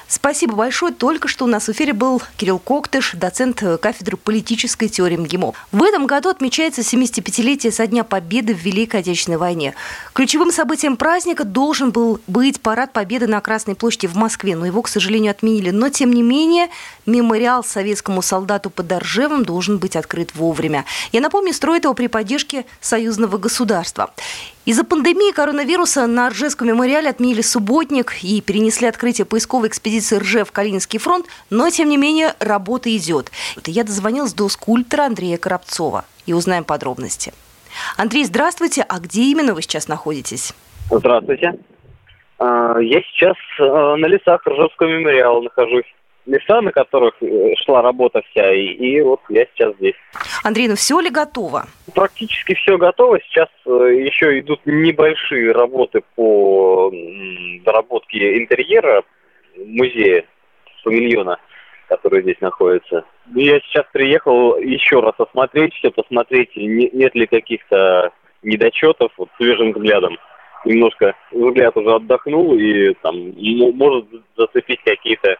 Спасибо 0.07 0.55
большое. 0.55 0.93
Только 0.93 1.27
что 1.27 1.45
у 1.45 1.47
нас 1.47 1.67
в 1.67 1.71
эфире 1.71 1.91
был 1.91 2.21
Кирилл 2.37 2.59
Коктыш, 2.59 3.11
доцент 3.13 3.61
кафедры 3.81 4.15
политической 4.15 4.87
теории 4.87 5.17
МГИМО. 5.17 5.53
В 5.73 5.83
этом 5.83 6.07
году 6.07 6.29
отмечается 6.29 6.81
75-летие 6.81 7.71
со 7.71 7.87
дня 7.87 8.05
Победы 8.05 8.55
в 8.55 8.59
Великой 8.59 9.01
Отечественной 9.01 9.37
войне. 9.37 9.73
Ключевым 10.13 10.51
событием 10.51 10.95
праздника 10.95 11.43
должен 11.43 11.91
был 11.91 12.21
быть 12.27 12.61
парад 12.61 12.93
Победы 12.93 13.27
на 13.27 13.41
Красной 13.41 13.75
площади 13.75 14.07
в 14.07 14.15
Москве, 14.15 14.55
но 14.55 14.65
его, 14.65 14.81
к 14.81 14.87
сожалению, 14.87 15.31
отменили. 15.31 15.71
Но, 15.71 15.89
тем 15.89 16.13
не 16.13 16.23
менее, 16.23 16.69
мемориал 17.05 17.63
советскому 17.63 18.21
солдату 18.21 18.69
под 18.69 18.89
Оржевом 18.91 19.43
должен 19.43 19.77
быть 19.77 19.97
открыт 19.97 20.35
вовремя. 20.35 20.85
Я 21.11 21.19
напомню, 21.19 21.53
строит 21.53 21.83
его 21.83 21.93
при 21.93 22.07
поддержке 22.07 22.65
союзного 22.79 23.37
государства. 23.37 24.13
Из-за 24.67 24.83
пандемии 24.83 25.31
коронавируса 25.31 26.07
на 26.07 26.27
Ржевском 26.27 26.67
мемориале 26.67 27.09
отменили 27.09 27.39
субботник 27.39 28.21
и 28.21 28.41
перенесли 28.41 28.89
открытие 28.89 29.23
поисковой 29.23 29.69
экспедиции 29.69 30.17
Ржев 30.17 30.51
Калининский 30.51 30.99
фронт, 30.99 31.25
но, 31.49 31.69
тем 31.69 31.87
не 31.87 31.95
менее, 31.95 32.33
работа 32.41 32.93
идет. 32.93 33.31
Я 33.65 33.85
дозвонилась 33.85 34.33
до 34.33 34.49
скульптора 34.49 35.03
Андрея 35.03 35.37
Коробцова 35.37 36.03
и 36.25 36.33
узнаем 36.33 36.65
подробности. 36.65 37.31
Андрей, 37.95 38.25
здравствуйте. 38.25 38.85
А 38.89 38.99
где 38.99 39.21
именно 39.21 39.53
вы 39.53 39.61
сейчас 39.61 39.87
находитесь? 39.87 40.53
Здравствуйте. 40.91 41.53
А, 42.37 42.77
я 42.81 43.01
сейчас 43.03 43.37
а, 43.61 43.95
на 43.95 44.07
лесах 44.07 44.45
Ржевского 44.45 44.89
мемориала 44.89 45.43
нахожусь 45.43 45.85
места, 46.27 46.61
на 46.61 46.71
которых 46.71 47.15
э, 47.21 47.53
шла 47.65 47.81
работа 47.81 48.21
вся, 48.29 48.53
и, 48.53 48.65
и 48.65 49.01
вот 49.01 49.21
я 49.29 49.45
сейчас 49.53 49.75
здесь. 49.77 49.95
Андрей, 50.43 50.67
ну 50.67 50.75
все 50.75 50.99
ли 50.99 51.09
готово? 51.09 51.65
Практически 51.95 52.53
все 52.55 52.77
готово. 52.77 53.19
Сейчас 53.21 53.49
э, 53.65 53.69
еще 53.69 54.39
идут 54.39 54.59
небольшие 54.65 55.51
работы 55.51 56.01
по 56.15 56.91
доработке 57.63 58.37
интерьера 58.37 59.03
музея 59.57 60.25
павильона, 60.87 61.37
который 61.89 62.21
здесь 62.21 62.39
находится. 62.39 63.03
Я 63.35 63.59
сейчас 63.59 63.85
приехал 63.91 64.57
еще 64.57 65.01
раз 65.01 65.15
осмотреть 65.17 65.73
все, 65.73 65.91
посмотреть, 65.91 66.51
нет 66.55 67.13
ли 67.13 67.27
каких-то 67.27 68.11
недочетов 68.41 69.11
вот, 69.17 69.29
свежим 69.37 69.73
взглядом. 69.73 70.17
Немножко 70.65 71.13
взгляд 71.31 71.75
уже 71.75 71.93
отдохнул 71.93 72.55
и 72.55 72.93
там 73.01 73.33
может 73.75 74.05
зацепить 74.37 74.81
какие-то 74.83 75.37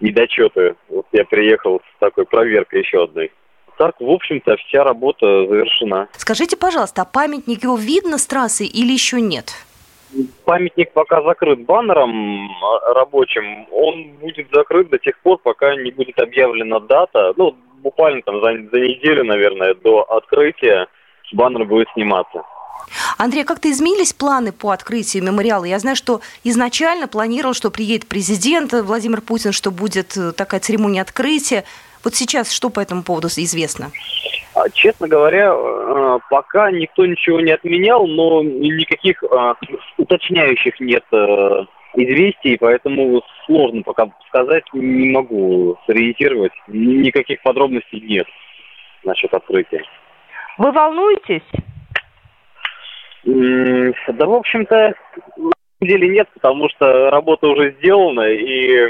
недочеты. 0.00 0.76
Вот 0.88 1.06
я 1.12 1.24
приехал 1.24 1.80
с 1.80 1.98
такой 2.00 2.26
проверкой 2.26 2.80
еще 2.80 3.04
одной. 3.04 3.32
Так, 3.76 3.96
в 3.98 4.08
общем-то, 4.08 4.56
вся 4.56 4.84
работа 4.84 5.46
завершена. 5.46 6.08
Скажите, 6.12 6.56
пожалуйста, 6.56 7.02
а 7.02 7.04
памятник 7.04 7.64
его 7.64 7.76
видно 7.76 8.18
с 8.18 8.26
трассы 8.26 8.64
или 8.64 8.92
еще 8.92 9.20
нет? 9.20 9.52
Памятник 10.44 10.92
пока 10.92 11.22
закрыт 11.22 11.64
баннером 11.64 12.48
а, 12.62 12.94
рабочим. 12.94 13.66
Он 13.72 14.12
будет 14.20 14.46
закрыт 14.52 14.90
до 14.90 14.98
тех 14.98 15.18
пор, 15.20 15.38
пока 15.38 15.74
не 15.74 15.90
будет 15.90 16.18
объявлена 16.20 16.78
дата. 16.78 17.34
Ну, 17.36 17.56
буквально 17.82 18.22
там 18.22 18.40
за, 18.40 18.52
за 18.70 18.80
неделю, 18.80 19.24
наверное, 19.24 19.74
до 19.74 20.02
открытия 20.02 20.86
баннер 21.32 21.64
будет 21.64 21.88
сниматься. 21.94 22.44
Андрей, 23.18 23.44
как-то 23.44 23.70
изменились 23.70 24.12
планы 24.12 24.52
по 24.52 24.70
открытию 24.70 25.22
мемориала? 25.22 25.64
Я 25.64 25.78
знаю, 25.78 25.96
что 25.96 26.20
изначально 26.42 27.08
планировал, 27.08 27.54
что 27.54 27.70
приедет 27.70 28.08
президент 28.08 28.72
Владимир 28.72 29.20
Путин, 29.20 29.52
что 29.52 29.70
будет 29.70 30.16
э, 30.16 30.32
такая 30.32 30.60
церемония 30.60 31.02
открытия. 31.02 31.64
Вот 32.02 32.14
сейчас 32.14 32.52
что 32.52 32.70
по 32.70 32.80
этому 32.80 33.02
поводу 33.02 33.28
известно? 33.28 33.90
А, 34.54 34.68
честно 34.70 35.08
говоря, 35.08 35.52
э, 35.54 36.18
пока 36.30 36.70
никто 36.70 37.06
ничего 37.06 37.40
не 37.40 37.52
отменял, 37.52 38.06
но 38.06 38.42
никаких 38.42 39.22
а, 39.24 39.54
уточняющих 39.96 40.78
нет 40.80 41.04
э, 41.12 41.64
известий, 41.94 42.56
поэтому 42.58 43.22
сложно 43.46 43.82
пока 43.82 44.08
сказать, 44.28 44.64
не 44.72 45.10
могу 45.10 45.78
сориентировать. 45.86 46.52
Никаких 46.68 47.42
подробностей 47.42 48.00
нет 48.00 48.26
насчет 49.04 49.32
открытия. 49.32 49.82
Вы 50.58 50.72
волнуетесь? 50.72 51.42
Да, 53.24 54.26
в 54.26 54.34
общем-то, 54.34 54.94
на 55.36 55.52
самом 55.52 55.52
деле 55.80 56.08
нет, 56.08 56.28
потому 56.34 56.68
что 56.70 57.10
работа 57.10 57.48
уже 57.48 57.74
сделана, 57.78 58.28
и 58.28 58.88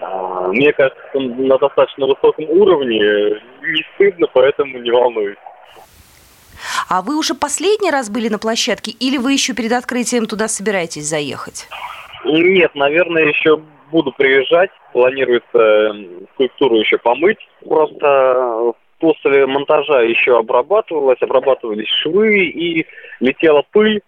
а, 0.00 0.48
мне 0.48 0.72
кажется, 0.72 1.00
на 1.14 1.58
достаточно 1.58 2.06
высоком 2.06 2.44
уровне 2.48 2.98
не 2.98 3.84
стыдно, 3.94 4.26
поэтому 4.32 4.78
не 4.78 4.90
волнуюсь. 4.90 5.36
А 6.88 7.02
вы 7.02 7.18
уже 7.18 7.34
последний 7.34 7.90
раз 7.90 8.10
были 8.10 8.28
на 8.28 8.38
площадке 8.38 8.90
или 8.92 9.16
вы 9.16 9.32
еще 9.32 9.54
перед 9.54 9.72
открытием 9.72 10.26
туда 10.26 10.48
собираетесь 10.48 11.08
заехать? 11.08 11.68
Нет, 12.24 12.74
наверное, 12.74 13.24
еще 13.24 13.60
буду 13.90 14.12
приезжать. 14.12 14.70
Планируется 14.92 15.94
скульптуру 16.34 16.76
еще 16.76 16.98
помыть. 16.98 17.38
Просто 17.66 18.72
после 18.98 19.46
монтажа 19.46 20.02
еще 20.02 20.38
обрабатывалось, 20.38 21.20
обрабатывались 21.20 21.88
швы 21.88 22.44
и 22.46 22.86
летела 23.20 23.64
пыль, 23.72 24.00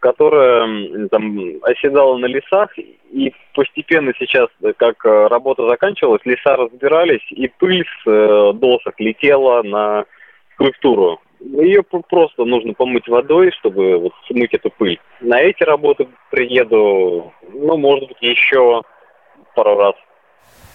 которая 0.00 1.08
там 1.08 1.38
оседала 1.62 2.18
на 2.18 2.26
лесах, 2.26 2.70
и 2.78 3.32
постепенно 3.54 4.12
сейчас, 4.18 4.48
как 4.76 5.04
э, 5.06 5.26
работа 5.28 5.66
заканчивалась, 5.66 6.20
леса 6.24 6.56
разбирались, 6.56 7.24
и 7.30 7.48
пыль 7.48 7.84
с 7.84 8.06
э, 8.06 8.52
досок 8.54 9.00
летела 9.00 9.62
на 9.62 10.04
скульптуру. 10.52 11.20
Ее 11.40 11.82
просто 11.82 12.44
нужно 12.44 12.74
помыть 12.74 13.08
водой, 13.08 13.50
чтобы 13.52 13.98
вот 13.98 14.12
смыть 14.26 14.52
эту 14.52 14.70
пыль. 14.70 14.98
На 15.20 15.40
эти 15.40 15.62
работы 15.62 16.06
приеду, 16.30 17.32
ну, 17.52 17.76
может 17.76 18.08
быть, 18.08 18.20
еще 18.20 18.82
пару 19.54 19.76
раз. 19.76 19.94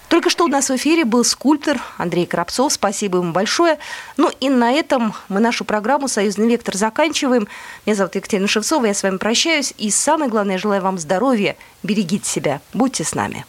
Только 0.09 0.31
что 0.31 0.45
у 0.45 0.47
нас 0.47 0.69
в 0.69 0.75
эфире 0.75 1.05
был 1.05 1.23
скульптор 1.23 1.79
Андрей 1.97 2.25
Коробцов. 2.25 2.73
Спасибо 2.73 3.19
ему 3.19 3.31
большое. 3.31 3.77
Ну 4.17 4.31
и 4.39 4.49
на 4.49 4.71
этом 4.71 5.13
мы 5.29 5.39
нашу 5.39 5.65
программу 5.65 6.07
«Союзный 6.07 6.47
вектор» 6.47 6.75
заканчиваем. 6.75 7.47
Меня 7.85 7.95
зовут 7.95 8.15
Екатерина 8.15 8.47
Шевцова, 8.47 8.85
я 8.85 8.93
с 8.95 9.03
вами 9.03 9.17
прощаюсь. 9.17 9.73
И 9.77 9.91
самое 9.91 10.29
главное, 10.29 10.53
я 10.53 10.59
желаю 10.59 10.81
вам 10.81 10.97
здоровья, 10.97 11.55
берегите 11.83 12.27
себя, 12.27 12.59
будьте 12.73 13.03
с 13.03 13.13
нами. 13.13 13.45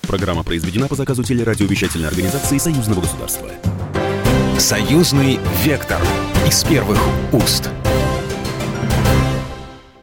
Программа 0.00 0.42
произведена 0.42 0.88
по 0.88 0.94
заказу 0.94 1.22
телерадиовещательной 1.22 2.08
организации 2.08 2.58
Союзного 2.58 3.02
государства. 3.02 3.50
«Союзный 4.58 5.38
вектор» 5.64 6.00
из 6.46 6.64
первых 6.64 6.98
уст. 7.32 7.68